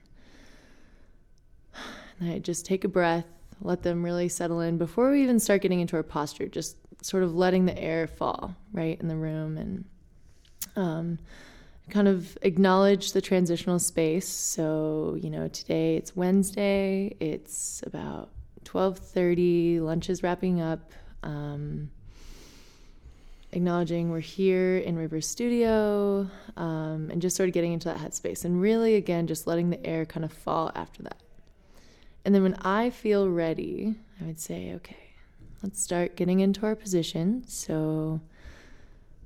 And 2.20 2.30
I 2.30 2.38
just 2.38 2.64
take 2.64 2.84
a 2.84 2.88
breath, 2.88 3.26
let 3.60 3.82
them 3.82 4.04
really 4.04 4.28
settle 4.28 4.60
in 4.60 4.78
before 4.78 5.10
we 5.10 5.22
even 5.22 5.38
start 5.38 5.62
getting 5.62 5.80
into 5.80 5.96
our 5.96 6.02
posture. 6.02 6.46
Just 6.46 6.76
sort 7.02 7.22
of 7.22 7.34
letting 7.34 7.66
the 7.66 7.78
air 7.78 8.06
fall 8.06 8.54
right 8.72 8.98
in 9.00 9.08
the 9.08 9.16
room 9.16 9.58
and 9.58 9.84
um, 10.76 11.18
kind 11.90 12.08
of 12.08 12.36
acknowledge 12.42 13.12
the 13.12 13.20
transitional 13.20 13.78
space. 13.78 14.28
So, 14.28 15.16
you 15.20 15.30
know, 15.30 15.48
today 15.48 15.96
it's 15.96 16.16
Wednesday. 16.16 17.16
It's 17.20 17.82
about 17.86 18.30
12:30. 18.64 19.80
Lunch 19.80 20.08
is 20.08 20.22
wrapping 20.22 20.60
up. 20.60 20.92
Um, 21.22 21.90
acknowledging 23.52 24.10
we're 24.10 24.20
here 24.20 24.78
in 24.78 24.96
River 24.96 25.20
Studio, 25.20 26.28
um, 26.56 27.08
and 27.10 27.22
just 27.22 27.36
sort 27.36 27.48
of 27.48 27.52
getting 27.52 27.72
into 27.72 27.88
that 27.88 27.98
headspace, 27.98 28.44
and 28.44 28.60
really 28.60 28.96
again 28.96 29.26
just 29.26 29.46
letting 29.46 29.70
the 29.70 29.84
air 29.86 30.04
kind 30.04 30.24
of 30.24 30.32
fall 30.32 30.72
after 30.74 31.02
that. 31.04 31.23
And 32.24 32.34
then 32.34 32.42
when 32.42 32.54
I 32.54 32.90
feel 32.90 33.28
ready, 33.28 33.96
I 34.20 34.24
would 34.24 34.40
say, 34.40 34.72
okay, 34.74 35.10
let's 35.62 35.82
start 35.82 36.16
getting 36.16 36.40
into 36.40 36.64
our 36.64 36.74
position. 36.74 37.44
So 37.46 38.20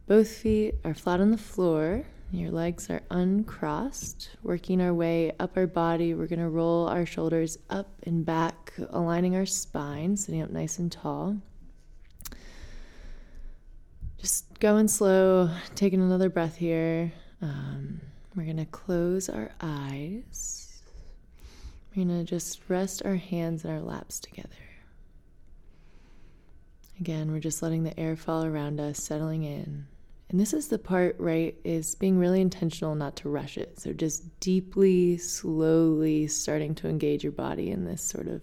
both 0.06 0.28
feet 0.28 0.76
are 0.84 0.94
flat 0.94 1.20
on 1.20 1.30
the 1.30 1.38
floor. 1.38 2.04
Your 2.30 2.50
legs 2.50 2.90
are 2.90 3.02
uncrossed, 3.10 4.30
working 4.42 4.82
our 4.82 4.92
way 4.92 5.32
up 5.38 5.56
our 5.56 5.66
body. 5.66 6.12
We're 6.12 6.26
going 6.26 6.40
to 6.40 6.48
roll 6.48 6.86
our 6.88 7.06
shoulders 7.06 7.56
up 7.70 7.88
and 8.02 8.24
back, 8.24 8.72
aligning 8.90 9.34
our 9.34 9.46
spine, 9.46 10.16
sitting 10.16 10.42
up 10.42 10.50
nice 10.50 10.78
and 10.78 10.92
tall. 10.92 11.36
Just 14.18 14.58
going 14.58 14.88
slow, 14.88 15.50
taking 15.74 16.02
another 16.02 16.28
breath 16.28 16.56
here. 16.56 17.12
Um, 17.40 18.00
we're 18.34 18.44
going 18.44 18.56
to 18.56 18.66
close 18.66 19.28
our 19.28 19.50
eyes. 19.60 20.67
We're 21.98 22.04
going 22.04 22.24
to 22.24 22.30
just 22.30 22.60
rest 22.68 23.02
our 23.04 23.16
hands 23.16 23.64
in 23.64 23.72
our 23.72 23.80
laps 23.80 24.20
together. 24.20 24.48
Again, 27.00 27.32
we're 27.32 27.40
just 27.40 27.60
letting 27.60 27.82
the 27.82 27.98
air 27.98 28.14
fall 28.14 28.44
around 28.44 28.78
us, 28.78 29.02
settling 29.02 29.42
in. 29.42 29.88
And 30.28 30.38
this 30.38 30.52
is 30.52 30.68
the 30.68 30.78
part, 30.78 31.16
right, 31.18 31.56
is 31.64 31.96
being 31.96 32.16
really 32.16 32.40
intentional 32.40 32.94
not 32.94 33.16
to 33.16 33.28
rush 33.28 33.58
it. 33.58 33.80
So 33.80 33.92
just 33.92 34.38
deeply, 34.38 35.16
slowly 35.16 36.28
starting 36.28 36.76
to 36.76 36.88
engage 36.88 37.24
your 37.24 37.32
body 37.32 37.72
in 37.72 37.84
this 37.84 38.02
sort 38.02 38.28
of 38.28 38.42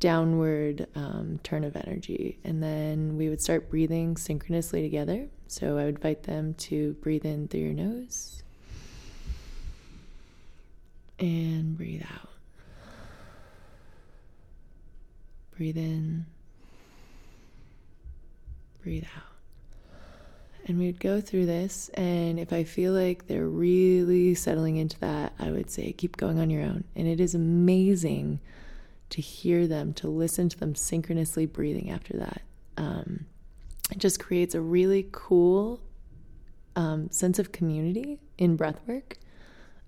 downward 0.00 0.86
um, 0.94 1.40
turn 1.42 1.62
of 1.62 1.76
energy. 1.76 2.38
And 2.42 2.62
then 2.62 3.18
we 3.18 3.28
would 3.28 3.42
start 3.42 3.68
breathing 3.68 4.16
synchronously 4.16 4.80
together. 4.80 5.28
So 5.46 5.76
I 5.76 5.84
would 5.84 5.96
invite 5.96 6.22
them 6.22 6.54
to 6.54 6.94
breathe 7.02 7.26
in 7.26 7.48
through 7.48 7.60
your 7.60 7.74
nose 7.74 8.43
and 11.18 11.76
breathe 11.76 12.02
out. 12.02 12.28
Breathe 15.56 15.76
in, 15.76 16.26
breathe 18.82 19.04
out. 19.16 19.22
And 20.66 20.78
we 20.78 20.86
would 20.86 20.98
go 20.98 21.20
through 21.20 21.46
this, 21.46 21.90
and 21.90 22.40
if 22.40 22.52
I 22.52 22.64
feel 22.64 22.92
like 22.92 23.26
they're 23.26 23.46
really 23.46 24.34
settling 24.34 24.78
into 24.78 24.98
that, 25.00 25.34
I 25.38 25.50
would 25.50 25.70
say 25.70 25.92
keep 25.92 26.16
going 26.16 26.40
on 26.40 26.48
your 26.48 26.62
own. 26.62 26.84
And 26.96 27.06
it 27.06 27.20
is 27.20 27.34
amazing 27.34 28.40
to 29.10 29.20
hear 29.20 29.66
them, 29.66 29.92
to 29.94 30.08
listen 30.08 30.48
to 30.48 30.58
them 30.58 30.74
synchronously 30.74 31.46
breathing 31.46 31.90
after 31.90 32.16
that. 32.16 32.42
Um, 32.78 33.26
it 33.92 33.98
just 33.98 34.18
creates 34.18 34.54
a 34.54 34.60
really 34.60 35.06
cool 35.12 35.80
um, 36.74 37.10
sense 37.10 37.38
of 37.38 37.52
community 37.52 38.18
in 38.38 38.56
breathwork, 38.56 39.18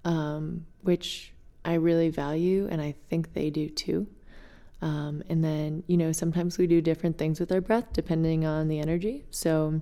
um, 0.07 0.65
which 0.83 1.33
I 1.65 1.75
really 1.75 2.09
value, 2.09 2.69
and 2.71 2.81
I 2.81 2.95
think 3.11 3.35
they 3.35 3.51
do 3.51 3.69
too. 3.69 4.07
Um, 4.81 5.23
and 5.29 5.43
then, 5.43 5.83
you 5.89 5.97
know, 5.97 6.13
sometimes 6.13 6.59
we 6.59 6.67
do 6.67 6.81
different 6.81 7.19
things 7.19 7.41
with 7.41 7.51
our 7.51 7.61
breath 7.61 7.93
depending 7.93 8.47
on 8.47 8.69
the 8.69 8.79
energy. 8.79 9.25
So, 9.31 9.81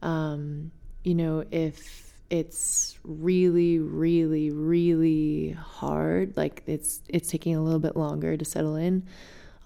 um, 0.00 0.70
you 1.04 1.14
know, 1.14 1.44
if 1.50 2.14
it's 2.30 2.98
really, 3.04 3.78
really, 3.78 4.50
really 4.50 5.50
hard, 5.50 6.34
like 6.36 6.62
it's 6.66 7.02
it's 7.08 7.30
taking 7.30 7.54
a 7.54 7.62
little 7.62 7.80
bit 7.80 7.94
longer 7.94 8.36
to 8.38 8.44
settle 8.44 8.76
in, 8.76 9.02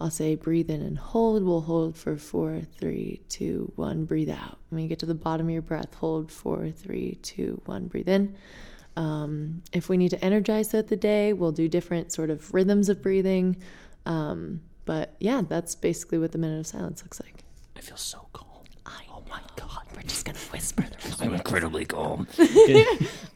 I'll 0.01 0.11
say 0.11 0.35
breathe 0.35 0.71
in 0.71 0.83
and 0.83 0.99
hold. 0.99 1.45
We'll 1.45 1.61
hold 1.61 1.97
for 1.97 2.17
four, 2.17 2.63
three, 2.79 3.21
two, 3.29 3.71
one. 3.77 4.05
Breathe 4.05 4.31
out. 4.31 4.59
When 4.71 4.83
you 4.83 4.89
get 4.89 4.99
to 5.01 5.07
the 5.07 5.15
bottom 5.15 5.47
of 5.47 5.53
your 5.53 5.63
breath, 5.63 5.95
hold 5.95 6.33
four, 6.33 6.71
three, 6.71 7.19
two, 7.23 7.61
one. 7.67 7.87
Breathe 7.87 8.09
in. 8.09 8.35
Um, 8.97 9.63
if 9.73 9.89
we 9.89 9.97
need 9.97 10.11
to 10.11 10.25
energize 10.25 10.69
throughout 10.71 10.89
the 10.89 10.97
day, 10.97 11.33
we'll 11.33 11.53
do 11.53 11.69
different 11.69 12.13
sort 12.13 12.31
of 12.31 12.53
rhythms 12.55 12.89
of 12.89 13.03
breathing. 13.03 13.57
Um, 14.07 14.63
but 14.85 15.15
yeah, 15.21 15.43
that's 15.47 15.75
basically 15.75 16.19
what 16.19 16.33
the 16.33 16.39
minute 16.39 16.61
of 16.61 16.67
silence 16.67 17.03
looks 17.03 17.21
like. 17.21 17.45
I 17.77 17.81
feel 17.81 17.97
so 17.97 18.27
calm. 18.33 18.47
oh 18.87 19.23
my 19.29 19.41
God, 19.57 19.86
we're 19.97 20.03
just 20.03 20.25
gonna 20.27 20.39
whisper. 20.53 20.85
I'm 21.21 21.33
incredibly 21.35 21.85
calm. 21.87 22.29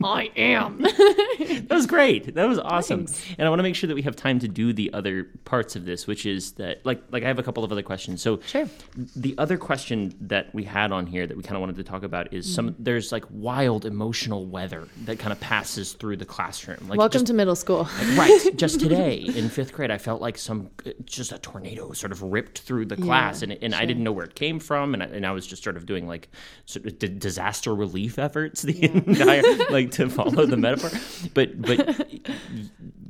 I 0.05 0.31
am. 0.37 0.79
that 0.83 1.67
was 1.71 1.87
great. 1.87 2.35
That 2.35 2.47
was 2.49 2.59
awesome. 2.59 3.07
And 3.39 3.47
I 3.47 3.49
want 3.51 3.59
to 3.59 3.63
make 3.63 3.75
sure 3.75 3.89
that 3.89 3.95
we 3.95 4.03
have 4.03 4.17
time 4.17 4.39
to 4.41 4.49
do 4.49 4.73
the 4.73 4.93
other 4.93 5.25
parts 5.45 5.77
of 5.77 5.85
this, 5.85 6.07
which 6.07 6.27
is 6.27 6.53
that 6.53 6.85
like 6.85 7.03
like 7.11 7.23
I 7.23 7.27
have 7.29 7.39
a 7.39 7.43
couple 7.43 7.65
of 7.65 7.73
other 7.73 7.83
questions. 7.83 8.21
So 8.23 8.41
Sure. 8.47 8.69
the 9.17 9.35
other 9.39 9.57
question 9.57 10.15
that 10.21 10.55
we 10.55 10.65
had 10.65 10.93
on 10.93 11.07
here 11.07 11.27
that 11.27 11.37
we 11.37 11.43
kind 11.43 11.57
of 11.57 11.61
wanted 11.61 11.77
to 11.77 11.85
talk 11.85 12.03
about 12.03 12.33
is 12.33 12.53
some 12.53 12.61
Mm-hmm. 12.71 12.83
there's 12.85 13.11
like 13.13 13.25
wild 13.31 13.87
emotional 13.87 14.45
weather 14.47 14.87
that 15.05 15.19
kind 15.19 15.33
of 15.33 15.41
passes 15.41 15.95
through 15.95 16.19
the 16.19 16.27
classroom. 16.27 16.89
Like 16.89 16.99
Welcome 16.99 17.13
just- 17.21 17.27
to 17.29 17.33
middle 17.35 17.57
school. 17.57 17.89
right 18.17 18.39
just 18.57 18.81
today 18.81 19.17
in 19.35 19.49
fifth 19.49 19.73
grade 19.73 19.91
i 19.91 19.99
felt 19.99 20.21
like 20.21 20.37
some 20.37 20.69
just 21.05 21.33
a 21.33 21.39
tornado 21.39 21.93
sort 21.93 22.13
of 22.13 22.23
ripped 22.23 22.59
through 22.61 22.85
the 22.85 22.97
class 22.97 23.43
and, 23.43 23.53
and 23.63 23.75
i 23.75 23.85
didn't 23.87 24.03
know 24.03 24.13
where 24.13 24.25
it 24.27 24.35
came 24.35 24.59
from 24.59 24.93
and 24.95 25.03
I, 25.03 25.07
and 25.07 25.27
I 25.27 25.31
was 25.33 25.47
just 25.47 25.63
sort 25.63 25.77
of 25.77 25.87
doing 25.87 26.07
like 26.09 26.29
sort 26.67 26.87
of 26.87 26.99
d- 26.99 27.09
disaster 27.09 27.75
relief 27.75 28.19
efforts 28.19 28.63
the 28.71 28.83
entire 28.85 29.43
like 29.71 29.91
to 29.93 30.09
follow 30.11 30.47
the 30.47 30.57
metaphor. 30.57 30.91
But 31.35 31.61
but 31.61 31.99
y- 32.11 32.21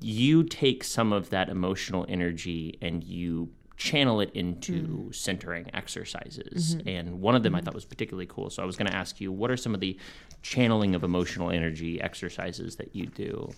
you 0.00 0.44
take 0.44 0.84
some 0.84 1.12
of 1.12 1.30
that 1.30 1.48
emotional 1.48 2.06
energy 2.08 2.78
and 2.80 3.04
you 3.04 3.50
channel 3.76 4.20
it 4.20 4.30
into 4.34 4.82
mm. 4.82 5.14
centering 5.14 5.70
exercises. 5.72 6.76
Mm-hmm. 6.76 6.88
And 6.88 7.20
one 7.20 7.34
of 7.34 7.42
them 7.42 7.54
i 7.54 7.58
mm-hmm. 7.58 7.64
thought 7.64 7.74
was 7.74 7.84
particularly 7.84 8.26
cool. 8.26 8.50
So 8.50 8.62
i 8.62 8.66
was 8.66 8.76
going 8.76 8.90
to 8.90 8.96
ask 8.96 9.20
you 9.20 9.32
what 9.32 9.50
are 9.50 9.56
some 9.56 9.74
of 9.74 9.80
the 9.80 9.98
channeling 10.42 10.94
of 10.94 11.04
emotional 11.04 11.50
energy 11.50 12.00
exercises 12.00 12.76
that 12.76 12.94
you 12.94 13.06
do 13.06 13.50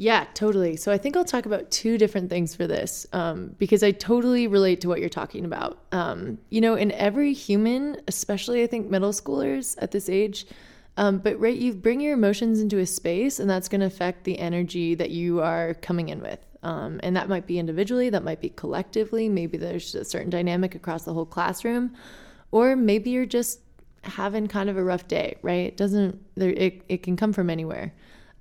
Yeah, 0.00 0.26
totally. 0.32 0.76
So 0.76 0.92
I 0.92 0.96
think 0.96 1.16
I'll 1.16 1.24
talk 1.24 1.44
about 1.44 1.72
two 1.72 1.98
different 1.98 2.30
things 2.30 2.54
for 2.54 2.68
this 2.68 3.04
um, 3.12 3.56
because 3.58 3.82
I 3.82 3.90
totally 3.90 4.46
relate 4.46 4.80
to 4.82 4.88
what 4.88 5.00
you're 5.00 5.08
talking 5.08 5.44
about. 5.44 5.82
Um, 5.90 6.38
you 6.50 6.60
know, 6.60 6.76
in 6.76 6.92
every 6.92 7.32
human, 7.32 8.00
especially 8.06 8.62
I 8.62 8.68
think 8.68 8.88
middle 8.88 9.10
schoolers 9.10 9.74
at 9.82 9.90
this 9.90 10.08
age, 10.08 10.46
um, 10.98 11.18
but 11.18 11.38
right, 11.40 11.56
you 11.56 11.74
bring 11.74 12.00
your 12.00 12.14
emotions 12.14 12.60
into 12.60 12.78
a 12.78 12.86
space 12.86 13.40
and 13.40 13.50
that's 13.50 13.68
going 13.68 13.80
to 13.80 13.88
affect 13.88 14.22
the 14.22 14.38
energy 14.38 14.94
that 14.94 15.10
you 15.10 15.40
are 15.40 15.74
coming 15.74 16.10
in 16.10 16.20
with. 16.20 16.38
Um, 16.62 17.00
and 17.02 17.16
that 17.16 17.28
might 17.28 17.48
be 17.48 17.58
individually, 17.58 18.08
that 18.10 18.22
might 18.22 18.40
be 18.40 18.50
collectively. 18.50 19.28
Maybe 19.28 19.58
there's 19.58 19.96
a 19.96 20.04
certain 20.04 20.30
dynamic 20.30 20.76
across 20.76 21.02
the 21.04 21.12
whole 21.12 21.26
classroom, 21.26 21.96
or 22.52 22.76
maybe 22.76 23.10
you're 23.10 23.26
just 23.26 23.58
having 24.04 24.46
kind 24.46 24.70
of 24.70 24.76
a 24.76 24.84
rough 24.84 25.08
day, 25.08 25.38
right? 25.42 25.66
It 25.66 25.76
doesn't, 25.76 26.20
there, 26.36 26.50
it, 26.50 26.82
it 26.88 27.02
can 27.02 27.16
come 27.16 27.32
from 27.32 27.50
anywhere. 27.50 27.92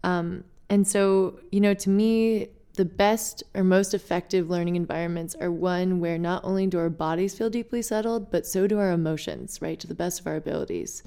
Um, 0.04 0.44
and 0.70 0.88
so, 0.88 1.40
you 1.52 1.60
know, 1.62 1.74
to 1.74 1.90
me, 1.90 2.50
the 2.78 2.86
best 2.86 3.44
or 3.56 3.64
most 3.64 3.94
effective 3.94 4.50
learning 4.50 4.76
environments 4.76 5.36
are 5.36 5.52
one 5.52 6.00
where 6.00 6.18
not 6.18 6.44
only 6.44 6.68
do 6.68 6.78
our 6.78 6.90
bodies 6.90 7.36
feel 7.36 7.50
deeply 7.50 7.82
settled, 7.82 8.30
but 8.32 8.46
so 8.46 8.68
do 8.68 8.78
our 8.78 8.92
emotions, 8.92 9.62
right, 9.62 9.80
to 9.80 9.88
the 9.88 9.96
best 9.96 10.20
of 10.20 10.28
our 10.28 10.36
abilities. 10.36 11.04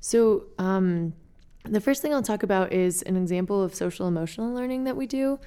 So, 0.00 0.44
um, 0.58 1.12
the 1.64 1.80
first 1.80 2.00
thing 2.00 2.14
I'll 2.14 2.22
talk 2.22 2.44
about 2.44 2.72
is 2.72 3.02
an 3.02 3.16
example 3.16 3.62
of 3.62 3.74
social 3.74 4.06
emotional 4.06 4.54
learning 4.54 4.84
that 4.84 4.96
we 4.96 5.06
do. 5.06 5.38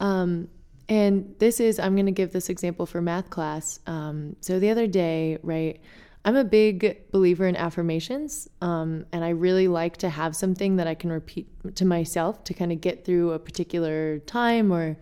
Um, 0.00 0.48
and 0.88 1.34
this 1.38 1.60
is, 1.60 1.78
I'm 1.78 1.94
going 1.94 2.06
to 2.06 2.12
give 2.12 2.32
this 2.32 2.50
example 2.50 2.84
for 2.84 3.00
math 3.00 3.30
class. 3.30 3.80
Um, 3.86 4.36
so, 4.40 4.60
the 4.60 4.70
other 4.70 4.86
day, 4.86 5.38
right, 5.42 5.80
I'm 6.24 6.36
a 6.36 6.44
big 6.44 7.10
believer 7.10 7.48
in 7.48 7.56
affirmations, 7.56 8.48
um, 8.60 9.06
and 9.12 9.24
I 9.24 9.30
really 9.30 9.66
like 9.66 9.96
to 9.98 10.08
have 10.08 10.36
something 10.36 10.76
that 10.76 10.86
I 10.86 10.94
can 10.94 11.10
repeat 11.10 11.48
to 11.74 11.84
myself 11.84 12.44
to 12.44 12.54
kind 12.54 12.70
of 12.70 12.80
get 12.80 13.04
through 13.04 13.32
a 13.32 13.38
particular 13.40 14.20
time 14.20 14.72
or 14.72 14.96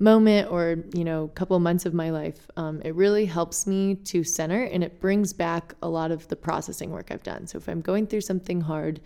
moment 0.00 0.50
or 0.50 0.76
you 0.94 1.04
know 1.04 1.28
couple 1.34 1.58
months 1.58 1.86
of 1.86 1.94
my 1.94 2.10
life. 2.10 2.48
Um, 2.56 2.82
it 2.84 2.94
really 2.94 3.24
helps 3.24 3.66
me 3.66 3.94
to 3.94 4.22
center, 4.22 4.64
and 4.64 4.84
it 4.84 5.00
brings 5.00 5.32
back 5.32 5.74
a 5.82 5.88
lot 5.88 6.10
of 6.10 6.28
the 6.28 6.36
processing 6.36 6.90
work 6.90 7.10
I've 7.10 7.22
done. 7.22 7.46
So 7.46 7.56
if 7.56 7.66
I'm 7.68 7.80
going 7.80 8.06
through 8.06 8.20
something 8.20 8.60
hard, 8.60 9.00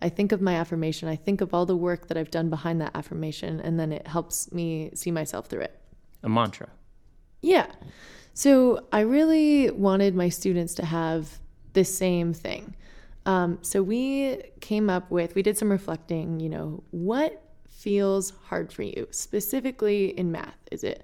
I 0.00 0.08
think 0.08 0.30
of 0.30 0.40
my 0.40 0.54
affirmation. 0.54 1.08
I 1.08 1.16
think 1.16 1.40
of 1.40 1.52
all 1.52 1.66
the 1.66 1.76
work 1.76 2.06
that 2.06 2.16
I've 2.16 2.30
done 2.30 2.48
behind 2.48 2.80
that 2.80 2.94
affirmation, 2.94 3.60
and 3.60 3.78
then 3.78 3.90
it 3.90 4.06
helps 4.06 4.52
me 4.52 4.90
see 4.94 5.10
myself 5.10 5.46
through 5.46 5.62
it. 5.62 5.80
A 6.22 6.28
mantra. 6.28 6.68
Yeah. 7.42 7.66
So 8.38 8.86
I 8.92 9.00
really 9.00 9.68
wanted 9.68 10.14
my 10.14 10.28
students 10.28 10.72
to 10.74 10.86
have 10.86 11.40
the 11.72 11.84
same 11.84 12.32
thing. 12.32 12.76
Um, 13.26 13.58
so 13.62 13.82
we 13.82 14.40
came 14.60 14.88
up 14.88 15.10
with, 15.10 15.34
we 15.34 15.42
did 15.42 15.58
some 15.58 15.72
reflecting, 15.72 16.38
you 16.38 16.48
know, 16.48 16.84
what 16.92 17.42
feels 17.68 18.32
hard 18.44 18.72
for 18.72 18.84
you, 18.84 19.08
specifically 19.10 20.16
in 20.16 20.30
math? 20.30 20.54
Is 20.70 20.84
it 20.84 21.02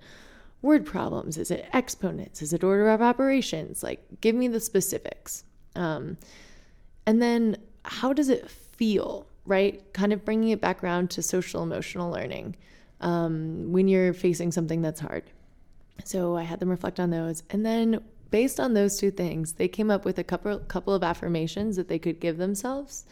word 0.62 0.86
problems? 0.86 1.36
Is 1.36 1.50
it 1.50 1.68
exponents? 1.72 2.40
Is 2.40 2.52
it 2.52 2.62
order 2.62 2.88
of 2.90 3.02
operations? 3.02 3.82
Like, 3.82 4.04
give 4.20 4.36
me 4.36 4.46
the 4.46 4.60
specifics. 4.60 5.42
Um, 5.74 6.16
and 7.04 7.20
then, 7.20 7.56
how 7.82 8.12
does 8.12 8.28
it 8.28 8.48
feel, 8.48 9.26
right? 9.44 9.92
Kind 9.92 10.12
of 10.12 10.24
bringing 10.24 10.50
it 10.50 10.60
back 10.60 10.84
around 10.84 11.10
to 11.10 11.20
social 11.20 11.64
emotional 11.64 12.12
learning 12.12 12.54
um, 13.00 13.72
when 13.72 13.88
you're 13.88 14.12
facing 14.12 14.52
something 14.52 14.82
that's 14.82 15.00
hard. 15.00 15.24
So 16.02 16.36
I 16.36 16.42
had 16.42 16.60
them 16.60 16.70
reflect 16.70 16.98
on 16.98 17.10
those. 17.10 17.42
And 17.50 17.64
then 17.64 18.00
based 18.30 18.58
on 18.58 18.74
those 18.74 18.98
two 18.98 19.10
things, 19.10 19.52
they 19.52 19.68
came 19.68 19.90
up 19.90 20.04
with 20.04 20.18
a 20.18 20.24
couple 20.24 20.58
couple 20.60 20.92
of 20.92 21.02
affirmations 21.02 21.76
that 21.76 21.88
they 21.88 21.98
could 21.98 22.20
give 22.20 22.36
themselves 22.36 23.04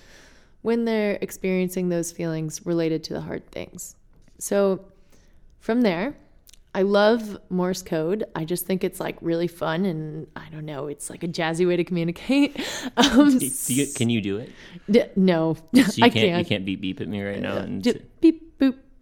when 0.62 0.84
they're 0.84 1.18
experiencing 1.20 1.88
those 1.88 2.12
feelings 2.12 2.64
related 2.64 3.04
to 3.04 3.12
the 3.12 3.20
hard 3.20 3.48
things. 3.50 3.96
So 4.38 4.84
from 5.60 5.82
there, 5.82 6.16
I 6.74 6.82
love 6.82 7.38
Morse 7.50 7.82
code. 7.82 8.24
I 8.34 8.44
just 8.44 8.64
think 8.64 8.82
it's 8.82 8.98
like 8.98 9.16
really 9.20 9.46
fun 9.46 9.84
and 9.84 10.26
I 10.34 10.48
don't 10.50 10.64
know, 10.64 10.86
it's 10.86 11.10
like 11.10 11.22
a 11.22 11.28
jazzy 11.28 11.68
way 11.68 11.76
to 11.76 11.84
communicate. 11.84 12.58
Um, 12.96 13.38
you, 13.40 13.86
can 13.86 14.10
you 14.10 14.20
do 14.20 14.38
it? 14.38 14.50
D- 14.90 15.04
no, 15.16 15.54
So 15.54 15.60
you 15.72 15.82
I 16.04 16.08
can't, 16.08 16.12
can't. 16.12 16.38
You 16.38 16.44
can't 16.44 16.64
beep 16.64 16.80
beep 16.80 17.00
at 17.00 17.08
me 17.08 17.22
right 17.22 17.40
now. 17.40 17.56
And 17.56 17.82
beep 18.20 18.41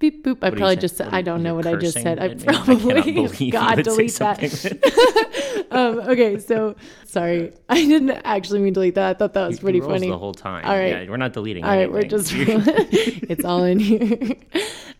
beep 0.01 0.25
boop. 0.25 0.39
I 0.43 0.49
you 0.49 0.57
probably 0.57 0.77
just 0.77 0.97
said, 0.97 1.09
I 1.15 1.23
don't 1.23 1.43
know 1.45 1.55
what 1.55 1.67
I 1.67 1.77
just 1.77 2.01
said. 2.01 2.19
I 2.19 2.25
at 2.25 2.39
me? 2.41 2.49
I 2.49 2.53
cannot 2.65 2.81
probably 2.81 3.51
God 3.51 3.83
delete 3.85 4.13
that. 4.19 5.67
um, 5.71 6.01
okay, 6.01 6.39
so 6.39 6.75
sorry, 7.05 7.53
I 7.69 7.77
didn't 7.77 8.11
actually 8.25 8.61
mean 8.61 8.73
delete 8.73 8.97
that. 8.97 9.17
I 9.17 9.19
thought 9.19 9.35
that 9.35 9.47
was 9.47 9.59
It 9.59 9.63
pretty 9.63 9.81
funny. 9.81 10.09
the 10.09 10.19
whole 10.19 10.35
time. 10.35 10.65
All 10.65 10.77
right. 10.77 11.05
Yeah, 11.05 11.11
we're 11.11 11.17
not 11.17 11.33
deleting. 11.33 11.65
All 11.65 11.71
right, 11.71 11.91
we're 11.91 12.03
just 12.03 12.33
it's 12.35 13.45
all 13.45 13.63
in 13.65 13.79
here. 13.79 14.35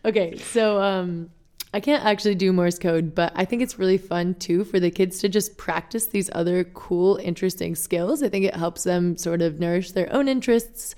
okay, 0.05 0.37
so 0.37 0.81
um 0.81 1.29
I 1.73 1.79
can't 1.79 2.03
actually 2.03 2.35
do 2.35 2.51
Morse 2.51 2.77
code, 2.77 3.15
but 3.15 3.31
I 3.33 3.45
think 3.45 3.61
it's 3.61 3.79
really 3.79 3.97
fun 3.97 4.35
too 4.35 4.65
for 4.65 4.77
the 4.79 4.91
kids 4.91 5.19
to 5.19 5.29
just 5.29 5.57
practice 5.57 6.07
these 6.07 6.29
other 6.33 6.65
cool, 6.65 7.15
interesting 7.23 7.75
skills. 7.75 8.21
I 8.21 8.27
think 8.27 8.43
it 8.45 8.55
helps 8.55 8.83
them 8.83 9.15
sort 9.15 9.41
of 9.41 9.59
nourish 9.59 9.91
their 9.91 10.11
own 10.13 10.27
interests. 10.27 10.95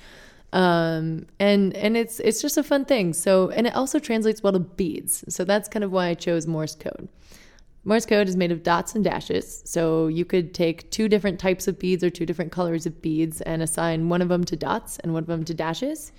Um, 0.54 1.26
and 1.40 1.76
and 1.76 1.98
it's 1.98 2.20
it's 2.20 2.42
just 2.42 2.58
a 2.58 2.64
fun 2.64 2.86
thing. 2.86 3.14
So 3.14 3.50
and 3.50 3.66
it 3.68 3.76
also 3.76 4.00
translates 4.00 4.44
well 4.44 4.54
to 4.54 4.60
beads. 4.60 5.26
So 5.28 5.44
that's 5.44 5.68
kind 5.68 5.84
of 5.84 5.92
why 5.92 6.08
I 6.08 6.14
chose 6.14 6.46
Morse 6.46 6.76
code. 6.76 7.10
Morse 7.86 8.06
code 8.06 8.30
is 8.30 8.38
made 8.38 8.52
of 8.52 8.62
dots 8.64 8.96
and 8.96 9.04
dashes. 9.04 9.64
So 9.66 10.08
you 10.08 10.24
could 10.24 10.54
take 10.54 10.90
two 10.92 11.10
different 11.10 11.40
types 11.40 11.68
of 11.68 11.80
beads 11.80 12.04
or 12.04 12.10
two 12.10 12.26
different 12.26 12.52
colors 12.52 12.86
of 12.86 13.02
beads 13.02 13.42
and 13.42 13.62
assign 13.62 14.08
one 14.10 14.22
of 14.22 14.30
them 14.30 14.44
to 14.46 14.56
dots 14.56 15.00
and 15.00 15.12
one 15.14 15.24
of 15.24 15.28
them 15.28 15.44
to 15.44 15.54
dashes. 15.56 16.14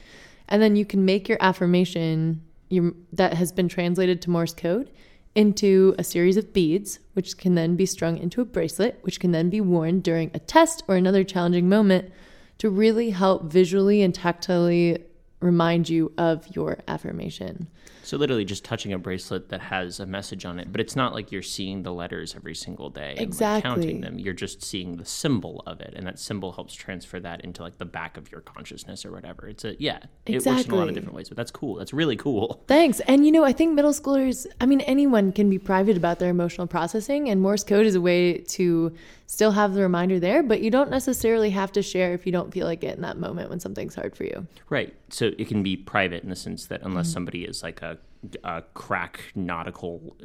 And 0.49 0.61
then 0.61 0.77
you 0.77 0.85
can 0.85 1.05
make 1.05 1.29
your 1.29 1.39
affirmation 1.41 2.43
your, 2.69 2.93
that 3.13 3.35
has 3.35 3.53
been 3.53 3.69
translated 3.69 4.21
to 4.23 4.31
Morse 4.31 4.53
code 4.53 4.91
into 5.35 5.95
a 5.97 6.05
series 6.05 6.37
of 6.37 6.53
beads, 6.53 6.99
which 7.15 7.39
can 7.39 7.55
then 7.55 7.77
be 7.77 7.87
strung 7.87 8.19
into 8.19 8.41
a 8.41 8.45
bracelet, 8.45 8.99
which 9.03 9.21
can 9.21 9.33
then 9.33 9.49
be 9.49 9.61
worn 9.61 10.01
during 10.01 10.31
a 10.35 10.39
test 10.41 10.83
or 10.89 10.97
another 10.97 11.25
challenging 11.25 11.69
moment 11.69 12.13
to 12.59 12.71
really 12.71 13.11
help 13.11 13.45
visually 13.45 14.03
and 14.03 14.15
tactilely 14.15 15.03
remind 15.41 15.89
you 15.89 16.13
of 16.17 16.55
your 16.55 16.79
affirmation. 16.89 17.69
So 18.05 18.17
literally 18.17 18.45
just 18.45 18.65
touching 18.65 18.93
a 18.93 18.99
bracelet 18.99 19.49
that 19.49 19.61
has 19.63 19.99
a 19.99 20.07
message 20.07 20.45
on 20.45 20.59
it, 20.59 20.71
but 20.71 20.81
it's 20.81 20.95
not 20.95 21.15
like 21.15 21.33
you're 21.33 21.43
seeing 21.43 21.83
the 21.83 21.93
letters 21.93 22.35
every 22.37 22.55
single 22.55 22.91
day 22.91 23.11
and 23.11 23.19
like, 23.19 23.27
Exactly. 23.29 23.63
counting 23.63 24.01
them. 24.03 24.19
You're 24.19 24.35
just 24.35 24.63
seeing 24.63 24.97
the 24.99 25.05
symbol 25.05 25.63
of 25.67 25.81
it, 25.81 25.95
and 25.97 26.07
that 26.07 26.19
symbol 26.19 26.53
helps 26.53 26.75
transfer 26.75 27.19
that 27.21 27.41
into 27.43 27.63
like 27.63 27.79
the 27.79 27.85
back 27.87 28.17
of 28.17 28.31
your 28.31 28.43
consciousness 28.43 29.05
or 29.05 29.11
whatever. 29.11 29.49
It's 29.49 29.65
a 29.65 29.75
yeah, 29.81 29.99
it 30.27 30.45
works 30.47 30.65
in 30.67 30.71
a 30.71 30.77
lot 30.77 30.89
of 30.89 30.95
different 30.95 31.15
ways, 31.17 31.29
but 31.29 31.37
that's 31.37 31.51
cool. 31.51 31.77
That's 31.77 31.93
really 31.93 32.17
cool. 32.17 32.63
Thanks. 32.69 33.01
And 33.01 33.25
you 33.25 33.33
know, 33.33 33.43
I 33.45 33.53
think 33.53 33.73
middle 33.75 33.93
schoolers, 33.93 34.47
I 34.61 34.67
mean, 34.67 34.83
anyone 34.83 35.33
can 35.33 35.49
be 35.49 35.59
private 35.59 35.97
about 35.97 36.19
their 36.19 36.31
emotional 36.31 36.67
processing, 36.67 37.31
and 37.31 37.41
Morse 37.41 37.65
code 37.65 37.87
is 37.87 37.95
a 37.95 38.01
way 38.01 38.39
to 38.39 38.95
still 39.27 39.53
have 39.53 39.73
the 39.73 39.81
reminder 39.81 40.21
there, 40.21 40.43
but 40.43 40.61
you 40.61 40.71
don't 40.71 40.91
necessarily 40.91 41.49
have 41.51 41.73
to 41.73 41.81
share 41.83 42.13
if 42.13 42.27
you 42.27 42.31
don't 42.33 42.53
feel 42.53 42.67
like 42.67 42.85
it 42.85 42.95
in 42.97 43.01
that 43.03 43.17
moment 43.17 43.49
when 43.49 43.59
something's 43.59 43.95
hard 43.95 44.15
for 44.15 44.25
you. 44.25 44.47
Right. 44.69 44.95
So 45.09 45.31
it 45.39 45.49
can 45.49 45.63
be 45.63 45.77
private 45.79 46.23
in 46.23 46.29
the 46.29 46.37
sense 46.37 46.67
that 46.67 46.83
unless 46.83 47.07
Mm-hmm. 47.07 47.13
somebody 47.15 47.45
is 47.45 47.63
like 47.63 47.81
a, 47.83 47.94
a 48.43 48.63
crack 48.75 49.21
nautical, 49.35 50.17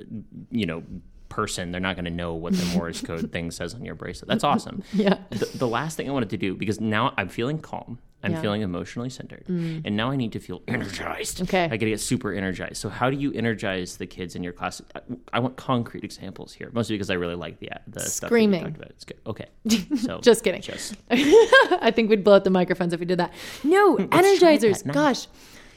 you 0.51 0.65
know, 0.65 0.83
person, 1.27 1.71
they're 1.71 1.79
not 1.81 1.95
going 1.95 2.05
to 2.05 2.11
know 2.11 2.33
what 2.33 2.53
the 2.53 2.65
Morse 2.75 3.01
code 3.01 3.31
thing 3.35 3.51
says 3.51 3.73
on 3.75 3.85
your 3.85 3.95
bracelet. 3.95 4.27
That's 4.27 4.43
awesome. 4.43 4.83
Yeah. 4.93 5.19
The, 5.29 5.45
the 5.57 5.67
last 5.67 5.95
thing 5.97 6.09
I 6.09 6.11
wanted 6.11 6.29
to 6.31 6.37
do 6.37 6.55
because 6.55 6.81
now 6.81 7.13
I'm 7.17 7.29
feeling 7.29 7.59
calm. 7.59 7.99
I'm 8.21 8.31
Yeah. 8.33 8.37
Mm. 8.39 8.41
feeling 8.41 8.61
emotionally 8.63 9.09
centered, 9.09 9.45
and 9.47 9.95
now 9.95 10.11
I 10.11 10.17
need 10.17 10.33
to 10.33 10.41
feel 10.41 10.61
energized. 10.67 11.41
Okay. 11.43 11.63
I 11.63 11.69
got 11.69 11.79
to 11.79 11.85
get 11.89 12.01
super 12.01 12.33
energized. 12.33 12.75
So 12.75 12.89
how 12.89 13.09
do 13.09 13.15
you 13.15 13.31
energize 13.31 13.95
the 13.95 14.07
kids 14.07 14.35
in 14.35 14.43
your 14.43 14.51
class? 14.51 14.81
I, 14.93 14.99
I 15.31 15.39
want 15.39 15.55
concrete 15.55 16.03
examples 16.03 16.51
here, 16.51 16.69
mostly 16.73 16.95
because 16.95 17.09
I 17.09 17.13
really 17.13 17.35
like 17.35 17.59
the 17.59 17.69
the 17.87 18.01
stuff 18.01 18.21
that 18.21 18.27
Screaming. 18.27 18.63
talked 18.63 18.75
about. 18.75 18.89
It's 18.89 19.05
good. 19.05 19.19
Okay. 19.25 19.47
So 19.99 20.19
Just 20.19 20.43
kidding. 20.43 20.61
Just 20.61 20.95
I 21.09 21.91
think 21.95 22.09
we'd 22.09 22.25
blow 22.25 22.35
out 22.35 22.43
the 22.43 22.49
microphones 22.49 22.91
if 22.91 22.99
we 22.99 23.05
did 23.05 23.19
that. 23.19 23.31
No, 23.63 23.95
energizers. 23.97 24.85
Gosh. 24.91 25.27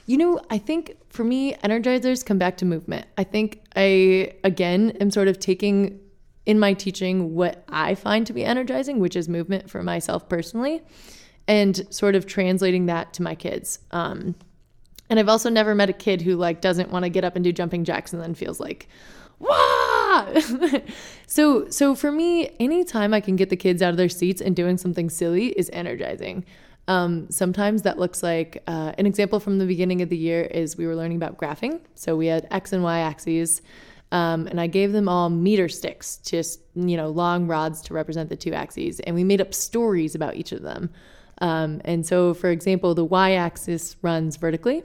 You 0.07 0.17
know, 0.17 0.41
I 0.51 0.59
think 0.59 0.97
for 1.09 1.25
me, 1.25 1.55
energizers 1.57 2.25
come 2.25 2.39
back 2.39 2.57
to 2.59 2.65
movement. 2.65 3.07
I 3.17 3.25
think 3.25 3.63
I, 3.77 4.35
again, 4.45 4.97
am 5.01 5.11
sort 5.11 5.29
of 5.29 5.39
taking 5.39 6.01
in 6.45 6.59
my 6.59 6.75
teaching 6.75 7.35
what 7.35 7.65
I 7.69 7.95
find 7.95 8.27
to 8.27 8.33
be 8.33 8.45
energizing, 8.45 8.99
which 8.99 9.15
is 9.15 9.29
movement 9.29 9.71
for 9.71 9.83
myself 9.83 10.29
personally, 10.29 10.83
and 11.47 11.87
sort 11.91 12.15
of 12.15 12.27
translating 12.27 12.87
that 12.87 13.13
to 13.15 13.23
my 13.23 13.35
kids. 13.35 13.79
Um, 13.93 14.35
and 15.09 15.21
I've 15.21 15.29
also 15.29 15.51
never 15.51 15.75
met 15.75 15.91
a 15.91 15.93
kid 15.93 16.23
who 16.23 16.37
like 16.37 16.61
doesn't 16.61 16.91
want 16.91 17.05
to 17.05 17.11
get 17.11 17.25
up 17.25 17.37
and 17.37 17.45
do 17.45 17.53
jumping 17.53 17.85
jacks 17.85 18.13
and 18.13 18.23
then 18.23 18.35
feels 18.35 18.59
like, 18.59 18.89
wah! 19.39 20.27
so 21.27 21.69
so 21.69 21.95
for 21.95 22.11
me, 22.11 22.51
anytime 22.59 23.13
I 23.13 23.21
can 23.21 23.37
get 23.37 23.51
the 23.51 23.57
kids 23.57 23.83
out 23.83 23.91
of 23.91 23.97
their 23.97 24.09
seats 24.09 24.41
and 24.41 24.57
doing 24.57 24.79
something 24.79 25.11
silly 25.11 25.49
is 25.49 25.71
energizing. 25.73 26.45
Um, 26.89 27.31
sometimes 27.31 27.83
that 27.83 27.99
looks 27.99 28.23
like 28.23 28.63
uh, 28.67 28.93
an 28.99 29.07
example 29.07 29.39
from 29.41 29.59
the 29.59 29.67
beginning 29.67 30.03
of 30.03 30.09
the 30.09 30.17
year 30.17 30.43
is 30.43 30.77
we 30.77 30.87
were 30.87 30.97
learning 30.97 31.17
about 31.17 31.39
graphing. 31.39 31.81
So 31.95 32.17
we 32.17 32.27
had 32.27 32.49
x 32.51 32.73
and 32.73 32.83
y 32.83 32.99
axes, 32.99 33.63
um, 34.11 34.47
and 34.49 34.61
I 34.61 34.67
gave 34.67 34.93
them 34.93 35.09
all 35.09 35.31
meter 35.31 35.69
sticks, 35.69 36.19
just 36.19 36.61
you 36.75 36.97
know 36.97 37.09
long 37.09 37.47
rods 37.47 37.83
to 37.83 37.95
represent 37.95 38.29
the 38.29 38.37
two 38.37 38.53
axes, 38.53 39.01
and 39.01 39.15
we 39.15 39.25
made 39.25 39.41
up 39.41 39.55
stories 39.55 40.15
about 40.15 40.37
each 40.37 40.53
of 40.53 40.63
them. 40.63 40.91
Um, 41.39 41.81
and 41.85 42.05
so, 42.07 42.35
for 42.35 42.51
example, 42.51 42.95
the 42.95 43.05
y 43.05 43.33
axis 43.33 43.97
runs 44.03 44.37
vertically, 44.37 44.83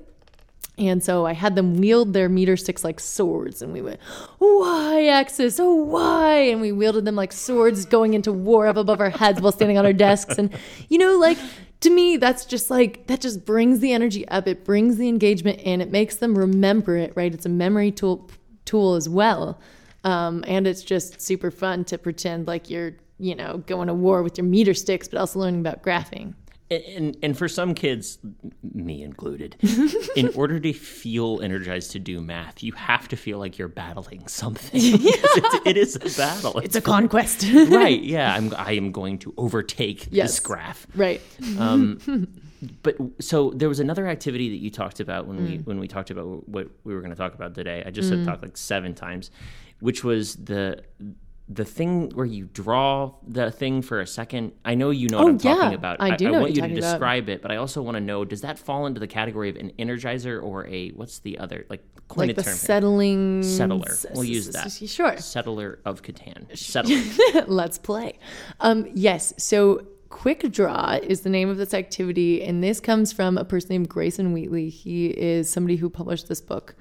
and 0.80 1.04
so 1.04 1.26
I 1.26 1.34
had 1.34 1.56
them 1.56 1.78
wield 1.78 2.14
their 2.14 2.30
meter 2.30 2.56
sticks 2.56 2.84
like 2.84 3.00
swords, 3.00 3.64
and 3.64 3.74
we 3.74 3.82
went, 3.82 4.00
Y 4.40 5.08
axis, 5.08 5.60
oh, 5.60 5.74
Y. 5.74 6.34
And 6.36 6.62
we 6.62 6.72
wielded 6.72 7.04
them 7.04 7.16
like 7.16 7.34
swords 7.34 7.86
going 7.86 8.14
into 8.14 8.32
war 8.32 8.68
up 8.68 8.78
above 8.78 9.02
our 9.02 9.10
heads 9.10 9.42
while 9.42 9.52
standing 9.52 9.80
on 9.80 9.86
our 9.88 9.94
desks. 9.94 10.38
And, 10.38 10.56
you 10.88 11.00
know, 11.00 11.18
like, 11.18 11.40
to 11.82 11.90
me, 11.90 12.18
that's 12.18 12.46
just 12.46 12.70
like, 12.70 13.08
that 13.08 13.22
just 13.22 13.46
brings 13.46 13.80
the 13.80 13.94
energy 13.94 14.28
up. 14.30 14.48
It 14.48 14.66
brings 14.66 14.98
the 14.98 15.08
engagement 15.08 15.60
in. 15.60 15.82
It 15.82 15.92
makes 15.92 16.16
them 16.16 16.38
remember 16.38 16.98
it, 16.98 17.14
right? 17.16 17.34
It's 17.34 17.46
a 17.46 17.50
memory 17.50 17.92
tool, 17.92 18.30
tool 18.66 18.96
as 18.96 19.08
well. 19.08 19.60
Um, 20.04 20.44
and 20.48 20.66
it's 20.66 20.84
just 20.84 21.22
super 21.22 21.52
fun 21.52 21.86
to 21.86 21.98
pretend 21.98 22.48
like 22.48 22.70
you're, 22.70 22.94
you 23.20 23.36
know, 23.36 23.58
going 23.68 23.88
to 23.88 23.94
war 23.94 24.24
with 24.24 24.38
your 24.38 24.46
meter 24.46 24.74
sticks, 24.74 25.08
but 25.08 25.20
also 25.20 25.40
learning 25.40 25.60
about 25.60 25.84
graphing. 25.84 26.34
And 26.70 27.16
and 27.24 27.38
for 27.38 27.48
some 27.48 27.74
kids, 27.74 28.20
me 28.62 29.02
included, 29.04 29.56
in 30.16 30.30
order 30.36 30.60
to 30.60 30.74
feel 30.74 31.40
energized 31.42 31.92
to 31.92 32.00
do 32.00 32.20
math, 32.20 32.62
you 32.64 32.74
have 32.74 33.08
to 33.10 33.16
feel 33.16 33.40
like 33.40 33.58
you're 33.58 33.68
battling 33.68 34.28
something. 34.28 34.70
it's, 34.84 35.66
it 35.66 35.78
is 35.78 35.96
a 35.96 36.18
battle. 36.22 36.60
It's 36.60 36.76
a 36.76 36.82
conquest. 36.82 37.46
right. 37.54 38.02
Yeah, 38.02 38.34
I'm. 38.34 38.54
I 38.56 38.74
am 38.74 38.92
going 38.92 39.20
to 39.20 39.34
overtake 39.38 40.08
Yes. 40.12 40.32
this 40.32 40.40
graph. 40.42 40.86
right. 40.96 41.22
Um, 41.58 42.28
but 42.82 42.98
so 43.20 43.52
there 43.56 43.70
was 43.70 43.80
another 43.80 44.08
activity 44.08 44.50
that 44.50 44.58
you 44.58 44.70
talked 44.72 45.00
about 45.00 45.28
when 45.28 45.38
Mm. 45.40 45.50
we 45.50 45.58
when 45.60 45.80
we 45.80 45.88
talked 45.88 46.10
about 46.10 46.50
what 46.50 46.68
we 46.84 46.94
were 46.94 47.02
going 47.02 47.12
to 47.12 47.18
talk 47.18 47.34
about 47.36 47.54
today. 47.56 47.84
I 47.86 47.92
just 47.92 48.10
said 48.10 48.26
talk 48.26 48.42
like 48.42 48.58
seven 48.58 48.94
times, 48.96 49.30
which 49.80 50.04
was 50.04 50.36
the 50.36 50.84
the 51.50 51.64
thing 51.64 52.10
where 52.14 52.26
you 52.26 52.50
draw 52.52 53.14
the 53.26 53.50
thing 53.52 53.82
for 53.82 54.02
a 54.02 54.08
second. 54.08 54.52
I 54.66 54.76
know 54.76 54.90
you 54.90 55.08
know 55.08 55.20
what 55.20 55.26
Oh, 55.26 55.30
I'm 55.30 55.38
talking 55.38 55.74
about. 55.76 56.02
I 56.02 56.16
do 56.18 56.30
know 56.30 56.40
I 56.40 56.42
want 56.42 56.50
you 56.50 56.56
to 56.56 56.62
talking 56.62 56.78
about. 56.78 56.92
describe 56.92 57.30
it, 57.30 57.42
but 57.42 57.52
I 57.52 57.56
also 57.56 57.82
want 57.82 57.96
to 57.96 58.02
know 58.02 58.26
does 58.26 58.42
that 58.42 58.60
fall 58.60 58.86
into 58.86 59.00
the 59.00 59.08
category 59.08 59.50
of 59.50 59.56
an 59.56 59.72
energizer 59.80 60.44
or 60.44 60.68
a 60.68 60.90
what's 60.90 61.20
the 61.20 61.38
other 61.38 61.66
like 61.70 61.84
coin 62.10 62.28
Like 62.28 62.32
a 62.32 62.34
the 62.36 62.44
term 62.44 62.52
here. 62.52 62.58
settling 62.58 63.44
settler? 63.44 63.90
s- 63.92 64.06
We'll 64.14 64.26
use 64.26 64.50
that. 64.52 64.72
Sure. 64.72 65.18
Settler 65.18 65.80
of 65.86 66.02
Catan. 66.02 66.58
Settler. 66.58 67.46
Let's 67.48 67.78
play. 67.78 68.20
Um, 68.60 68.88
yes. 68.94 69.34
So, 69.38 69.88
Quick 70.10 70.52
Draw 70.54 71.00
is 71.04 71.22
the 71.22 71.30
name 71.30 71.50
of 71.50 71.58
this 71.58 71.74
activity, 71.74 72.42
and 72.42 72.64
this 72.64 72.80
comes 72.80 73.12
from 73.12 73.38
a 73.38 73.44
person 73.44 73.70
named 73.72 73.90
Grayson 73.90 74.32
Wheatley. 74.32 74.70
He 74.70 75.08
is 75.08 75.50
somebody 75.50 75.76
who 75.76 75.90
published 75.90 76.30
this 76.30 76.40
book. 76.40 76.76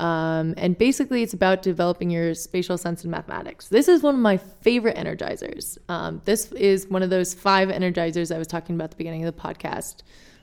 Um, 0.00 0.54
and 0.56 0.78
basically, 0.78 1.22
it's 1.22 1.34
about 1.34 1.62
developing 1.62 2.10
your 2.10 2.34
spatial 2.34 2.78
sense 2.78 3.04
in 3.04 3.10
mathematics. 3.10 3.68
This 3.68 3.88
is 3.88 4.02
one 4.02 4.14
of 4.14 4.20
my 4.20 4.36
favorite 4.36 4.96
energizers. 4.96 5.76
Um, 5.88 6.22
this 6.24 6.52
is 6.52 6.86
one 6.86 7.02
of 7.02 7.10
those 7.10 7.34
five 7.34 7.68
energizers 7.68 8.34
I 8.34 8.38
was 8.38 8.46
talking 8.46 8.76
about 8.76 8.84
at 8.84 8.90
the 8.92 8.96
beginning 8.96 9.24
of 9.24 9.34
the 9.34 9.40
podcast 9.40 10.02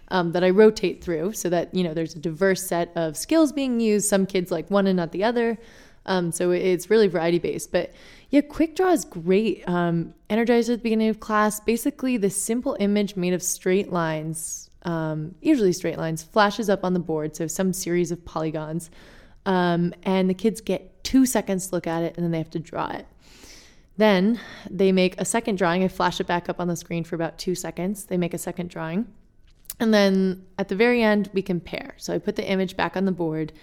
um, 0.10 0.34
that 0.34 0.44
I 0.44 0.50
rotate 0.50 1.04
through 1.04 1.34
so 1.34 1.50
that, 1.50 1.74
you 1.74 1.84
know, 1.84 1.94
there's 1.94 2.16
a 2.16 2.20
diverse 2.20 2.64
set 2.64 2.92
of 2.96 3.16
skills 3.16 3.52
being 3.52 3.80
used. 3.80 4.08
Some 4.08 4.26
kids 4.26 4.52
like 4.52 4.70
one 4.70 4.88
and 4.88 4.98
not 4.98 5.12
the 5.12 5.24
other. 5.24 5.58
Um, 6.06 6.32
so 6.32 6.52
it's 6.52 6.90
really 6.90 7.08
variety 7.08 7.40
based. 7.40 7.72
But 7.72 7.94
yeah, 8.30 8.42
Quick 8.42 8.76
Draw 8.76 8.92
is 8.92 9.06
great. 9.06 9.68
Um, 9.68 10.14
Energizer 10.30 10.74
at 10.74 10.80
the 10.80 10.84
beginning 10.84 11.10
of 11.10 11.20
class, 11.20 11.60
basically 11.60 12.18
the 12.18 12.30
simple 12.30 12.76
image 12.80 13.16
made 13.16 13.34
of 13.34 13.42
straight 13.42 13.92
lines, 13.92 14.70
um, 14.84 15.34
usually 15.42 15.74
straight 15.74 15.98
lines, 15.98 16.22
flashes 16.22 16.70
up 16.70 16.84
on 16.84 16.94
the 16.94 17.00
board. 17.00 17.36
So 17.36 17.48
some 17.48 17.74
series 17.74 18.12
of 18.12 18.24
polygons. 18.26 18.92
Um, 19.46 19.94
and 20.04 20.30
the 20.30 20.34
kids 20.34 20.62
get 20.62 21.04
two 21.04 21.26
seconds 21.26 21.68
to 21.68 21.76
look 21.76 21.88
at 21.88 22.04
it 22.04 22.16
and 22.16 22.24
then 22.24 22.32
they 22.32 22.40
have 22.40 22.50
to 22.52 22.60
draw 22.60 22.90
it. 22.90 23.06
Then 23.98 24.40
they 24.70 24.92
make 24.92 25.20
a 25.20 25.26
second 25.26 25.58
drawing. 25.58 25.84
I 25.84 25.88
flash 25.88 26.20
it 26.20 26.28
back 26.28 26.50
up 26.50 26.60
on 26.60 26.68
the 26.68 26.76
screen 26.76 27.04
for 27.04 27.16
about 27.16 27.38
two 27.38 27.56
seconds. 27.56 28.06
They 28.06 28.18
make 28.18 28.34
a 28.34 28.38
second 28.40 28.70
drawing. 28.70 29.08
And 29.80 29.94
then 29.94 30.46
at 30.58 30.70
the 30.70 30.76
very 30.76 31.02
end, 31.02 31.30
we 31.34 31.42
compare. 31.42 31.96
So 31.98 32.14
I 32.14 32.18
put 32.18 32.36
the 32.36 32.50
image 32.50 32.76
back 32.76 32.98
on 32.98 33.06
the 33.06 33.12
board. 33.12 33.54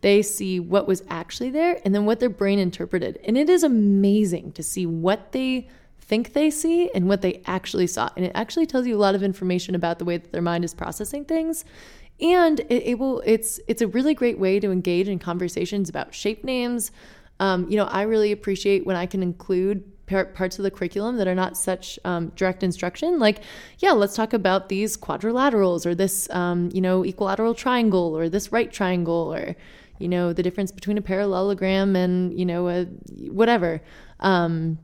They 0.00 0.22
see 0.22 0.60
what 0.60 0.88
was 0.88 1.02
actually 1.08 1.50
there 1.50 1.80
and 1.84 1.94
then 1.94 2.04
what 2.04 2.20
their 2.20 2.28
brain 2.28 2.58
interpreted. 2.58 3.20
And 3.24 3.36
it 3.36 3.48
is 3.48 3.62
amazing 3.62 4.52
to 4.52 4.62
see 4.62 4.86
what 4.86 5.32
they 5.32 5.68
think 6.00 6.32
they 6.32 6.50
see 6.50 6.90
and 6.94 7.08
what 7.08 7.22
they 7.22 7.40
actually 7.46 7.86
saw. 7.86 8.10
And 8.16 8.26
it 8.26 8.32
actually 8.34 8.66
tells 8.66 8.86
you 8.86 8.96
a 8.96 8.98
lot 8.98 9.14
of 9.14 9.22
information 9.22 9.74
about 9.74 9.98
the 9.98 10.04
way 10.04 10.16
that 10.16 10.32
their 10.32 10.42
mind 10.42 10.64
is 10.64 10.74
processing 10.74 11.24
things. 11.24 11.64
And 12.22 12.60
it, 12.68 12.98
will 13.00 13.20
it's 13.26 13.58
it's 13.66 13.82
a 13.82 13.88
really 13.88 14.14
great 14.14 14.38
way 14.38 14.60
to 14.60 14.70
engage 14.70 15.08
in 15.08 15.18
conversations 15.18 15.88
about 15.88 16.14
shape 16.14 16.44
names. 16.44 16.92
Um, 17.40 17.68
you 17.68 17.76
know, 17.76 17.86
I 17.86 18.02
really 18.02 18.30
appreciate 18.30 18.86
when 18.86 18.94
I 18.94 19.06
can 19.06 19.22
include 19.22 19.82
par- 20.06 20.26
parts 20.26 20.56
of 20.58 20.62
the 20.62 20.70
curriculum 20.70 21.16
that 21.16 21.26
are 21.26 21.34
not 21.34 21.56
such 21.56 21.98
um, 22.04 22.30
direct 22.36 22.62
instruction. 22.62 23.18
Like, 23.18 23.42
yeah, 23.80 23.90
let's 23.90 24.14
talk 24.14 24.32
about 24.32 24.68
these 24.68 24.96
quadrilaterals 24.96 25.84
or 25.84 25.96
this, 25.96 26.30
um, 26.30 26.70
you 26.72 26.80
know, 26.80 27.04
equilateral 27.04 27.54
triangle 27.54 28.16
or 28.16 28.28
this 28.28 28.52
right 28.52 28.70
triangle 28.70 29.34
or, 29.34 29.56
you 29.98 30.06
know, 30.06 30.32
the 30.32 30.42
difference 30.44 30.70
between 30.70 30.98
a 30.98 31.02
parallelogram 31.02 31.96
and, 31.96 32.38
you 32.38 32.44
know, 32.44 32.68
a 32.68 32.84
whatever. 33.30 33.82
Um, 34.20 34.78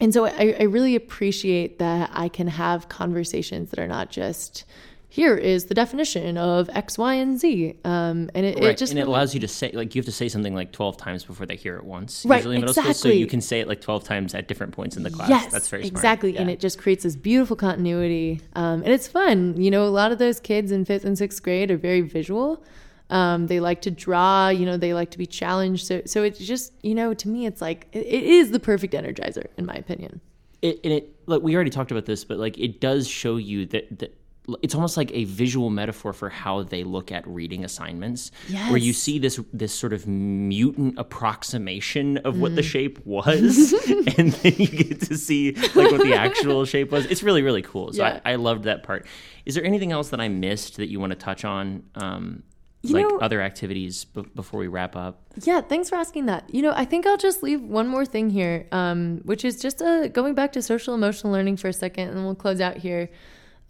and 0.00 0.12
so 0.12 0.26
I, 0.26 0.56
I 0.60 0.64
really 0.64 0.94
appreciate 0.94 1.78
that 1.78 2.10
I 2.12 2.28
can 2.28 2.48
have 2.48 2.88
conversations 2.88 3.70
that 3.70 3.78
are 3.78 3.88
not 3.88 4.10
just 4.10 4.64
here 5.10 5.36
is 5.36 5.64
the 5.66 5.74
definition 5.74 6.36
of 6.36 6.68
X, 6.74 6.98
Y, 6.98 7.14
and 7.14 7.40
Z. 7.40 7.78
Um, 7.84 8.30
and 8.34 8.44
it, 8.44 8.56
Right, 8.56 8.70
it 8.70 8.76
just 8.76 8.92
and 8.92 8.98
it 8.98 9.08
allows 9.08 9.32
you 9.32 9.40
to 9.40 9.48
say 9.48 9.70
like 9.72 9.94
you 9.94 10.00
have 10.00 10.06
to 10.06 10.12
say 10.12 10.28
something 10.28 10.54
like 10.54 10.70
twelve 10.70 10.98
times 10.98 11.24
before 11.24 11.46
they 11.46 11.56
hear 11.56 11.76
it 11.76 11.84
once. 11.84 12.26
Right, 12.26 12.36
usually 12.36 12.56
in 12.56 12.60
middle 12.60 12.74
school, 12.74 12.92
so 12.92 13.08
you 13.08 13.26
can 13.26 13.40
say 13.40 13.60
it 13.60 13.68
like 13.68 13.80
twelve 13.80 14.04
times 14.04 14.34
at 14.34 14.48
different 14.48 14.74
points 14.74 14.96
in 14.96 15.02
the 15.02 15.10
class. 15.10 15.30
Yes, 15.30 15.52
that's 15.52 15.68
very 15.68 15.84
smart. 15.84 15.92
exactly, 15.92 16.36
and 16.36 16.50
it 16.50 16.60
just 16.60 16.78
creates 16.78 17.04
this 17.04 17.16
beautiful 17.16 17.56
continuity, 17.56 18.42
um, 18.54 18.82
and 18.82 18.88
it's 18.92 19.08
fun. 19.08 19.60
You 19.60 19.70
know, 19.70 19.86
a 19.86 19.88
lot 19.88 20.12
of 20.12 20.18
those 20.18 20.40
kids 20.40 20.70
in 20.72 20.84
fifth 20.84 21.04
and 21.04 21.16
sixth 21.16 21.42
grade 21.42 21.70
are 21.70 21.78
very 21.78 22.02
visual. 22.02 22.62
Um, 23.10 23.46
they 23.46 23.60
like 23.60 23.80
to 23.82 23.90
draw. 23.90 24.50
You 24.50 24.66
know, 24.66 24.76
they 24.76 24.92
like 24.92 25.10
to 25.12 25.18
be 25.18 25.24
challenged. 25.26 25.86
So, 25.86 26.02
so 26.04 26.22
it's 26.22 26.38
just 26.38 26.74
you 26.82 26.94
know, 26.94 27.14
to 27.14 27.28
me, 27.28 27.46
it's 27.46 27.62
like 27.62 27.86
it, 27.92 28.04
it 28.04 28.24
is 28.24 28.50
the 28.50 28.60
perfect 28.60 28.92
energizer, 28.92 29.46
in 29.56 29.64
my 29.64 29.74
opinion. 29.74 30.20
it, 30.60 30.80
and 30.84 30.92
it 30.92 31.14
like 31.24 31.40
we 31.40 31.54
already 31.54 31.70
talked 31.70 31.90
about 31.90 32.04
this, 32.04 32.24
but 32.24 32.36
like 32.36 32.58
it 32.58 32.78
does 32.82 33.08
show 33.08 33.36
you 33.36 33.64
that 33.64 33.98
that 34.00 34.14
it's 34.62 34.74
almost 34.74 34.96
like 34.96 35.10
a 35.12 35.24
visual 35.24 35.70
metaphor 35.70 36.12
for 36.12 36.28
how 36.30 36.62
they 36.62 36.82
look 36.84 37.12
at 37.12 37.26
reading 37.26 37.64
assignments, 37.64 38.30
where 38.68 38.76
you 38.78 38.92
see 38.92 39.18
this 39.18 39.38
this 39.52 39.72
sort 39.74 39.92
of 39.92 40.06
mutant 40.06 40.98
approximation 40.98 42.18
of 42.18 42.38
what 42.40 42.52
Mm. 42.52 42.56
the 42.56 42.62
shape 42.62 42.98
was, 43.06 43.72
and 44.16 44.32
then 44.32 44.54
you 44.56 44.66
get 44.68 45.00
to 45.02 45.16
see 45.16 45.52
like 45.52 45.90
what 45.92 46.00
the 46.02 46.14
actual 46.14 46.64
shape 46.72 46.90
was. 46.90 47.06
It's 47.06 47.22
really 47.22 47.42
really 47.42 47.62
cool. 47.62 47.92
So 47.92 48.02
Yeah. 48.02 48.20
I, 48.24 48.32
I 48.32 48.34
loved 48.36 48.64
that 48.64 48.82
part. 48.82 49.06
Is 49.46 49.54
there 49.54 49.64
anything 49.64 49.92
else 49.92 50.08
that 50.10 50.20
I 50.20 50.28
missed 50.28 50.76
that 50.76 50.88
you 50.90 51.00
want 51.00 51.10
to 51.10 51.16
touch 51.18 51.44
on? 51.44 51.84
Um, 51.94 52.42
You 52.82 52.94
like 52.94 53.06
know- 53.08 53.18
other 53.18 53.40
activities 53.42 54.04
b- 54.04 54.24
before 54.34 54.60
we 54.60 54.68
wrap 54.68 54.94
up. 54.96 55.20
Yeah, 55.42 55.60
thanks 55.62 55.88
for 55.88 55.96
asking 55.96 56.26
that. 56.26 56.42
You 56.54 56.62
know, 56.62 56.72
I 56.74 56.84
think 56.84 57.06
I'll 57.06 57.16
just 57.16 57.42
leave 57.42 57.60
one 57.62 57.88
more 57.88 58.04
thing 58.06 58.30
here, 58.30 58.66
um, 58.72 59.20
which 59.24 59.44
is 59.44 59.60
just 59.60 59.82
uh, 59.82 60.08
going 60.08 60.34
back 60.34 60.52
to 60.52 60.62
social 60.62 60.94
emotional 60.94 61.32
learning 61.32 61.56
for 61.56 61.68
a 61.68 61.72
second, 61.72 62.08
and 62.08 62.16
then 62.16 62.24
we'll 62.24 62.34
close 62.36 62.60
out 62.60 62.76
here. 62.76 63.10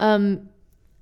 Um, 0.01 0.49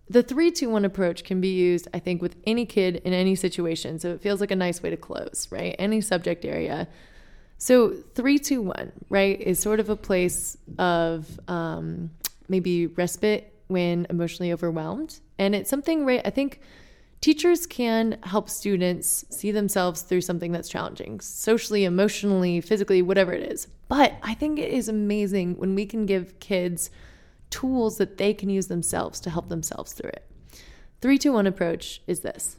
the 0.09 0.23
three, 0.23 0.51
two, 0.51 0.71
one 0.71 0.85
approach 0.85 1.25
can 1.25 1.40
be 1.40 1.49
used, 1.49 1.88
I 1.92 1.99
think, 1.99 2.23
with 2.23 2.37
any 2.47 2.64
kid 2.64 2.97
in 3.05 3.12
any 3.12 3.35
situation. 3.35 3.99
So 3.99 4.11
it 4.11 4.21
feels 4.21 4.40
like 4.40 4.51
a 4.51 4.57
nice 4.57 4.83
way 4.83 4.90
to 4.90 4.97
close, 4.97 5.49
right? 5.51 5.75
Any 5.79 6.01
subject 6.01 6.45
area. 6.45 6.88
So 7.59 7.95
three, 8.14 8.38
two, 8.38 8.62
one, 8.62 8.92
right, 9.09 9.40
is 9.40 9.59
sort 9.59 9.81
of 9.81 9.88
a 9.88 9.97
place 9.97 10.57
of 10.79 11.40
um, 11.49 12.11
maybe 12.49 12.87
respite 12.87 13.53
when 13.69 14.07
emotionally 14.11 14.53
overwhelmed, 14.53 15.19
and 15.38 15.55
it's 15.55 15.69
something, 15.69 16.07
right? 16.07 16.21
I 16.25 16.31
think 16.31 16.61
teachers 17.21 17.66
can 17.66 18.19
help 18.23 18.49
students 18.49 19.25
see 19.31 19.51
themselves 19.51 20.03
through 20.03 20.21
something 20.21 20.53
that's 20.53 20.69
challenging, 20.69 21.19
socially, 21.19 21.85
emotionally, 21.85 22.61
physically, 22.61 23.03
whatever 23.03 23.33
it 23.33 23.51
is. 23.51 23.66
But 23.88 24.14
I 24.23 24.35
think 24.35 24.59
it 24.59 24.73
is 24.73 24.88
amazing 24.88 25.57
when 25.57 25.75
we 25.75 25.87
can 25.87 26.07
give 26.07 26.38
kids 26.38 26.90
tools 27.57 27.97
that 27.97 28.19
they 28.19 28.35
can 28.35 28.51
use 28.51 28.66
themselves 28.66 29.19
to 29.21 29.31
help 29.31 29.49
themselves 29.49 29.95
through 29.95 30.11
it. 30.11 30.27
Three, 31.01 31.16
two, 31.16 31.33
one 31.33 31.47
approach 31.47 32.03
is 32.07 32.21
this. 32.21 32.57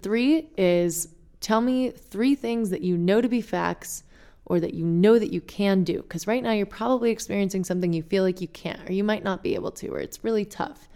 Three 0.00 0.48
is 0.56 1.08
tell 1.40 1.60
me 1.60 1.90
three 1.90 2.36
things 2.36 2.70
that 2.70 2.82
you 2.82 2.96
know 2.96 3.20
to 3.20 3.28
be 3.28 3.40
facts 3.40 4.04
or 4.44 4.60
that 4.60 4.74
you 4.74 4.84
know 4.84 5.18
that 5.18 5.32
you 5.32 5.40
can 5.40 5.82
do. 5.82 6.02
Because 6.02 6.28
right 6.28 6.42
now 6.42 6.52
you're 6.52 6.66
probably 6.66 7.10
experiencing 7.10 7.64
something 7.64 7.92
you 7.92 8.04
feel 8.04 8.22
like 8.22 8.40
you 8.40 8.46
can't, 8.46 8.88
or 8.88 8.92
you 8.92 9.02
might 9.02 9.24
not 9.24 9.42
be 9.42 9.56
able 9.56 9.72
to, 9.72 9.88
or 9.88 9.98
it's 9.98 10.22
really 10.22 10.44
tough. 10.44 10.88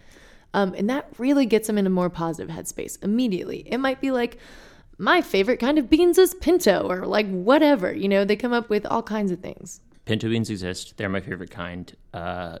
Um, 0.53 0.73
and 0.77 0.89
that 0.89 1.09
really 1.17 1.45
gets 1.45 1.67
them 1.67 1.77
in 1.77 1.85
a 1.85 1.89
more 1.89 2.09
positive 2.09 2.55
headspace 2.55 3.01
immediately. 3.03 3.63
It 3.65 3.79
might 3.79 3.99
be 3.99 4.11
like, 4.11 4.37
my 4.97 5.21
favorite 5.21 5.59
kind 5.59 5.77
of 5.77 5.89
beans 5.89 6.17
is 6.17 6.33
pinto, 6.33 6.87
or 6.89 7.05
like 7.05 7.29
whatever. 7.29 7.93
You 7.93 8.07
know, 8.07 8.23
they 8.23 8.37
come 8.37 8.53
up 8.53 8.69
with 8.69 8.85
all 8.85 9.03
kinds 9.03 9.31
of 9.31 9.41
things. 9.41 9.81
Pinto 10.05 10.29
beans 10.29 10.49
exist. 10.49 10.95
They're 10.95 11.09
my 11.09 11.19
favorite 11.19 11.51
kind. 11.51 11.93
Uh, 12.13 12.59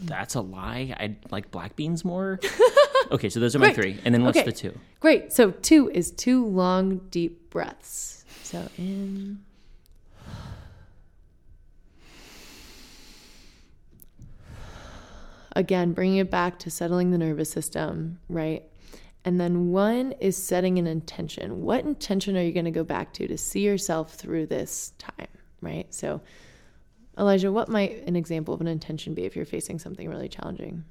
that's 0.00 0.34
a 0.34 0.40
lie. 0.40 0.94
I 0.98 1.16
like 1.30 1.50
black 1.50 1.76
beans 1.76 2.04
more. 2.04 2.40
okay, 3.12 3.28
so 3.28 3.40
those 3.40 3.54
are 3.54 3.58
my 3.58 3.72
three. 3.72 3.98
And 4.04 4.14
then 4.14 4.24
what's 4.24 4.38
Okay. 4.38 4.46
the 4.46 4.52
two? 4.52 4.78
Great. 5.00 5.32
So 5.32 5.50
two 5.50 5.90
is 5.90 6.10
two 6.10 6.44
long, 6.46 6.98
deep 7.10 7.50
breaths. 7.50 8.24
So 8.42 8.68
in. 8.78 9.40
Again, 15.56 15.92
bringing 15.92 16.16
it 16.18 16.30
back 16.30 16.58
to 16.60 16.70
settling 16.70 17.10
the 17.10 17.18
nervous 17.18 17.50
system, 17.50 18.18
right? 18.28 18.64
And 19.24 19.40
then 19.40 19.70
one 19.70 20.12
is 20.20 20.36
setting 20.36 20.78
an 20.78 20.86
intention. 20.86 21.62
What 21.62 21.84
intention 21.84 22.36
are 22.36 22.42
you 22.42 22.52
going 22.52 22.64
to 22.64 22.70
go 22.70 22.84
back 22.84 23.12
to 23.14 23.28
to 23.28 23.38
see 23.38 23.60
yourself 23.60 24.14
through 24.14 24.46
this 24.46 24.92
time, 24.98 25.28
right? 25.60 25.92
So, 25.94 26.20
Elijah, 27.18 27.52
what 27.52 27.68
might 27.68 28.02
an 28.06 28.16
example 28.16 28.54
of 28.54 28.60
an 28.60 28.66
intention 28.66 29.14
be 29.14 29.24
if 29.24 29.36
you're 29.36 29.44
facing 29.44 29.78
something 29.78 30.08
really 30.08 30.28
challenging? 30.28 30.84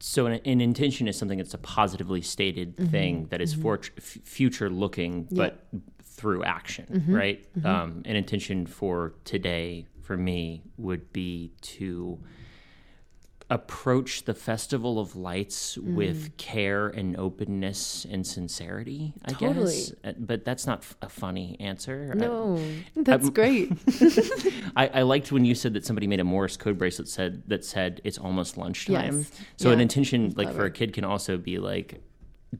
So 0.00 0.26
an, 0.26 0.40
an 0.44 0.60
intention 0.60 1.08
is 1.08 1.16
something 1.16 1.38
that's 1.38 1.54
a 1.54 1.58
positively 1.58 2.22
stated 2.22 2.76
mm-hmm. 2.76 2.90
thing 2.90 3.26
that 3.30 3.40
is 3.40 3.52
mm-hmm. 3.52 3.62
for 3.62 3.80
f- 3.96 4.02
future 4.24 4.70
looking, 4.70 5.28
but 5.30 5.66
through 6.02 6.44
action, 6.44 6.86
mm-hmm. 6.90 7.14
right? 7.14 7.46
Um, 7.64 8.02
an 8.04 8.16
intention 8.16 8.66
for 8.66 9.14
today 9.24 9.86
for 10.02 10.16
me 10.16 10.62
would 10.76 11.12
be 11.12 11.52
to 11.60 12.18
approach 13.50 14.24
the 14.24 14.34
festival 14.34 14.98
of 15.00 15.16
lights 15.16 15.78
with 15.78 16.36
care 16.36 16.88
and 16.88 17.16
openness 17.16 18.06
and 18.10 18.26
sincerity 18.26 19.14
i 19.24 19.30
guess 19.32 19.38
Totally. 19.40 19.82
Uh, 20.04 20.12
but 20.18 20.44
that's 20.44 20.66
not 20.66 20.84
a 21.00 21.08
funny 21.08 21.56
answer 21.58 22.10
I- 22.12 22.16
No, 22.18 22.62
that's 22.96 23.24
I'm- 23.24 23.32
great. 23.32 23.72
I, 24.76 24.88
I 24.88 25.02
liked 25.02 25.32
when 25.32 25.44
you 25.46 25.54
said 25.54 25.72
that 25.74 25.86
somebody 25.86 26.06
made 26.06 26.20
a 26.20 26.24
Morse 26.24 26.56
code 26.58 26.76
bracelet 26.76 27.08
said 27.08 27.42
that 27.48 27.64
said 27.64 28.00
it's 28.04 28.18
almost 28.18 28.58
lunchtime. 28.58 29.18
Yes. 29.18 29.30
So 29.56 29.70
an 29.70 29.78
Yeah. 29.78 29.82
intention 29.82 30.34
like 30.36 30.52
for 30.52 30.64
a 30.66 30.70
kid 30.70 30.92
can 30.92 31.04
also 31.04 31.38
be 31.38 31.58
like 31.58 32.02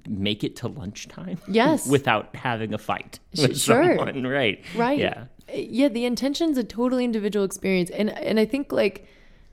make 0.08 0.42
it 0.42 0.56
to 0.56 0.68
lunchtime. 0.68 1.38
Yes. 1.48 1.86
without 1.86 2.34
having 2.34 2.72
a 2.72 2.78
fight 2.78 3.18
with 3.36 3.58
sure. 3.58 3.96
someone. 3.98 4.26
Right. 4.26 4.64
right 4.74 4.98
Yeah. 4.98 5.24
yeah 5.52 5.88
the 5.88 6.06
intention's 6.06 6.56
a 6.56 6.64
totally 6.64 7.04
individual 7.04 7.44
experience 7.44 7.90
and 7.90 8.08
and 8.10 8.38
i 8.40 8.44
think 8.46 8.72
like 8.72 9.06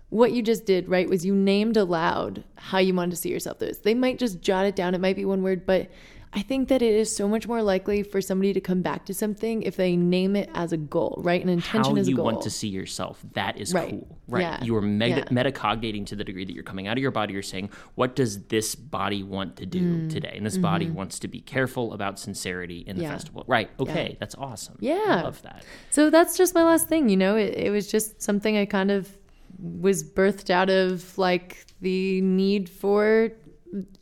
what 0.10 0.32
you 0.32 0.42
just 0.42 0.66
did 0.66 0.88
right 0.88 1.10
was 1.10 1.26
you 1.26 1.34
named 1.36 1.78
aloud 1.78 2.44
how 2.56 2.78
you 2.78 2.94
wanted 2.94 3.12
to 3.12 3.18
see 3.18 3.30
yourself 3.30 3.60
those 3.60 3.80
they 3.80 3.94
might 3.94 4.18
just 4.20 4.42
jot 4.42 4.66
it 4.66 4.76
down 4.76 4.94
it 4.94 5.02
might 5.02 5.16
be 5.16 5.26
one 5.26 5.42
word 5.42 5.66
but 5.66 5.90
i 6.34 6.42
think 6.42 6.68
that 6.68 6.82
it 6.82 6.94
is 6.94 7.14
so 7.16 7.28
much 7.28 7.48
more 7.48 7.62
likely 7.64 8.04
for 8.04 8.22
somebody 8.22 8.54
to 8.54 8.60
come 8.62 8.82
back 8.82 9.06
to 9.06 9.14
something 9.14 9.64
if 9.64 9.76
they 9.78 9.96
name 9.96 10.36
it 10.36 10.50
as 10.54 10.72
a 10.74 10.78
goal 10.78 11.20
right 11.24 11.42
an 11.42 11.50
intention 11.50 11.92
How 11.96 11.98
is 11.98 12.08
a 12.08 12.12
you 12.12 12.18
want 12.18 12.42
to 12.42 12.50
see 12.50 12.68
yourself. 12.68 13.24
That 13.34 13.58
is 13.58 13.74
Right. 13.74 13.90
cool. 13.92 14.18
Right. 14.28 14.42
Yeah. 14.42 14.64
You 14.64 14.76
are 14.76 14.82
meta- 14.82 15.26
Yeah. 15.32 15.44
metacognating 15.44 16.06
to 16.08 16.16
the 16.16 16.24
degree 16.24 16.44
that 16.46 16.54
you're 16.54 16.64
coming 16.64 16.88
out 16.88 16.98
of 16.98 17.02
your 17.02 17.12
body. 17.12 17.34
You're 17.34 17.42
saying, 17.42 17.70
what 17.96 18.16
does 18.16 18.44
this 18.48 18.76
body 18.76 19.24
want 19.24 19.56
to 19.58 19.66
do 19.66 19.80
Mm. 19.82 20.10
today? 20.10 20.34
And 20.36 20.46
this 20.46 20.58
body 20.58 20.90
wants 20.90 21.20
to 21.20 21.28
be 21.28 21.40
careful 21.42 21.94
about 21.94 22.20
sincerity 22.20 22.80
in 22.80 22.98
the 22.98 23.04
Mm-hmm. 23.04 23.12
Yeah. 23.12 23.12
festival. 23.12 23.44
Right. 23.48 23.70
Okay. 23.80 24.18
That's 24.20 24.36
awesome. 24.36 24.78
Yeah, 24.82 25.04
I 25.08 25.22
love 25.22 25.42
that. 25.44 25.64
So 25.90 26.10
that's 26.10 26.36
just 26.38 26.54
my 26.54 26.64
last 26.64 26.90
thing, 26.90 27.08
you 27.10 27.18
know. 27.18 27.36
It, 27.38 27.54
it 27.56 27.70
was 27.72 27.90
just 27.90 28.22
something 28.22 28.58
I 28.58 28.66
kind 28.66 28.92
of 28.92 29.16
was 29.60 30.04
birthed 30.04 30.50
out 30.50 30.70
of 30.70 31.18
like 31.18 31.66
the 31.82 32.22
need 32.22 32.70
for, 32.70 33.30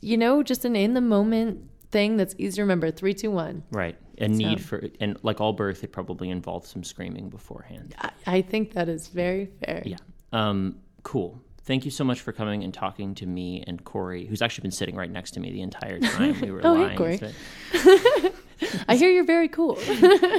you 0.02 0.18
know, 0.18 0.44
just 0.44 0.66
an 0.66 0.76
in 0.76 0.94
the 0.94 1.02
moment 1.02 1.70
thing 1.92 2.18
that's 2.18 2.36
easy 2.38 2.56
to 2.58 2.62
remember. 2.62 2.92
Three, 2.92 3.14
two, 3.14 3.32
one. 3.32 3.64
Right. 3.72 3.96
A 4.20 4.28
need 4.28 4.62
for, 4.62 4.84
and 5.00 5.18
like 5.24 5.42
all 5.42 5.54
birth, 5.54 5.84
it 5.84 5.92
probably 5.92 6.30
involved 6.30 6.68
some 6.68 6.84
screaming 6.84 7.30
beforehand. 7.30 7.96
I, 8.00 8.10
I 8.28 8.42
think 8.42 8.74
that 8.74 8.88
is 8.88 9.08
very 9.08 9.48
fair. 9.66 9.82
Yeah. 9.86 9.98
Um, 10.32 10.78
cool. 11.02 11.42
Thank 11.66 11.86
you 11.86 11.92
so 11.92 12.04
much 12.04 12.20
for 12.20 12.32
coming 12.32 12.64
and 12.64 12.74
talking 12.74 13.16
to 13.16 13.26
me 13.26 13.64
and 13.66 13.84
Corey, 13.84 14.26
who's 14.26 14.42
actually 14.42 14.64
been 14.64 14.72
sitting 14.72 14.96
right 14.96 15.10
next 15.10 15.32
to 15.32 15.40
me 15.40 15.52
the 15.52 15.62
entire 15.62 16.00
time 16.00 16.40
we 16.42 16.52
were 16.52 16.62
Oh, 16.64 16.76
hey, 16.76 16.82
lying. 16.84 16.98
Corey. 16.98 17.18
So- 17.18 17.32
I 18.88 18.96
hear 18.96 19.10
you're 19.10 19.26
very 19.26 19.48
cool. 19.50 19.78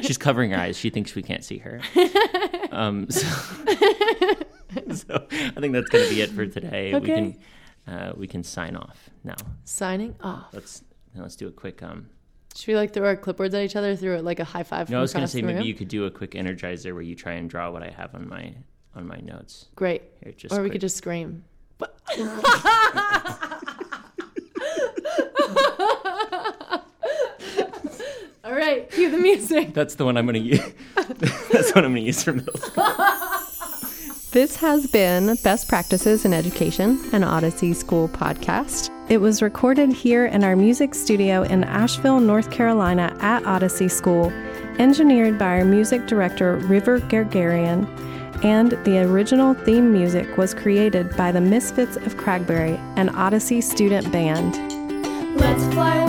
she's 0.03 0.19
covering 0.19 0.53
her 0.53 0.59
eyes. 0.59 0.77
She 0.79 0.91
thinks 0.91 1.15
we 1.15 1.23
can't 1.23 1.45
see 1.45 1.59
her. 1.59 1.81
Um, 2.73 3.09
so, 3.09 3.25
so 5.09 5.27
I 5.31 5.61
think 5.61 5.73
that's 5.73 5.89
going 5.89 6.09
to 6.09 6.15
be 6.15 6.21
it 6.21 6.31
for 6.31 6.47
today. 6.47 6.95
We 6.95 7.07
can 7.07 7.37
uh, 7.87 8.13
we 8.17 8.27
can 8.27 8.43
sign 8.43 8.77
off 8.77 9.11
now. 9.23 9.37
Signing 9.65 10.17
off. 10.21 10.49
Let's 10.53 10.83
let's 11.15 11.37
do 11.37 11.49
a 11.49 11.53
quick. 11.53 11.83
Um, 11.83 12.09
Should 12.57 12.69
we 12.69 12.77
like 12.77 12.93
throw 12.93 13.07
our 13.07 13.17
clipboards 13.17 13.55
at 13.55 13.63
each 13.63 13.77
other 13.77 13.97
through 13.97 14.19
like 14.21 14.41
a 14.41 14.45
high 14.45 14.63
five? 14.63 14.91
no, 14.91 14.99
I 14.99 15.01
was 15.01 15.13
going 15.13 15.25
to 15.25 15.29
say 15.29 15.43
maybe 15.43 15.59
room? 15.59 15.67
you 15.67 15.75
could 15.75 15.89
do 15.89 16.05
a 16.07 16.11
quick 16.11 16.33
energizer 16.33 16.93
where 16.93 17.03
you 17.03 17.15
try 17.15 17.33
and 17.33 17.49
draw 17.49 17.71
what 17.71 17.83
I 17.83 17.91
have 17.91 18.15
on 18.15 18.29
my 18.29 18.55
on 18.95 19.07
my 19.07 19.19
notes. 19.19 19.67
Great. 19.75 20.03
Here, 20.23 20.33
just 20.33 20.55
or 20.55 20.63
we 20.63 20.71
could 20.71 20.81
just 20.81 20.97
scream. 20.97 21.45
All 28.45 28.53
right, 28.53 28.91
cue 28.91 29.11
the 29.11 29.17
music. 29.19 29.73
That's 29.75 29.95
the 29.95 30.05
one 30.05 30.17
I'm 30.17 30.27
going 30.27 30.35
to 30.35 30.41
use. 30.41 30.61
that's 30.95 31.75
what 31.75 31.85
I'm 31.85 31.93
going 31.93 31.97
to 31.97 32.01
use 32.03 32.23
for 32.23 32.35
middle 32.35 32.57
school. 32.57 32.85
This 34.35 34.57
has 34.57 34.89
been 34.89 35.37
Best 35.45 35.69
Practices 35.69 36.25
in 36.25 36.35
Education, 36.35 36.99
an 37.13 37.23
Odyssey 37.23 37.73
School 37.73 38.09
podcast. 38.09 38.91
It 39.09 39.19
was 39.19 39.41
recorded 39.41 39.93
here 39.93 40.27
in 40.27 40.43
our 40.43 40.57
music 40.57 40.97
studio 40.97 41.45
in 41.45 41.63
Asheville, 41.63 42.19
North 42.19 42.51
Carolina 42.51 43.17
at 43.21 43.47
Odyssey 43.47 43.87
School, 43.87 44.33
engineered 44.81 45.39
by 45.39 45.61
our 45.61 45.65
music 45.65 46.09
director, 46.09 46.57
River 46.57 46.99
Gargarian, 46.99 47.87
and 48.45 48.73
the 48.85 49.05
original 49.05 49.55
theme 49.55 49.93
music 49.93 50.37
was 50.37 50.53
created 50.53 51.17
by 51.17 51.31
the 51.31 51.41
Misfits 51.41 51.95
of 51.95 52.17
Cragberry, 52.17 52.77
an 52.97 53.11
Odyssey 53.11 53.61
student 53.61 54.11
band. 54.11 54.57
Let's 55.39 55.63
fly 55.73 56.04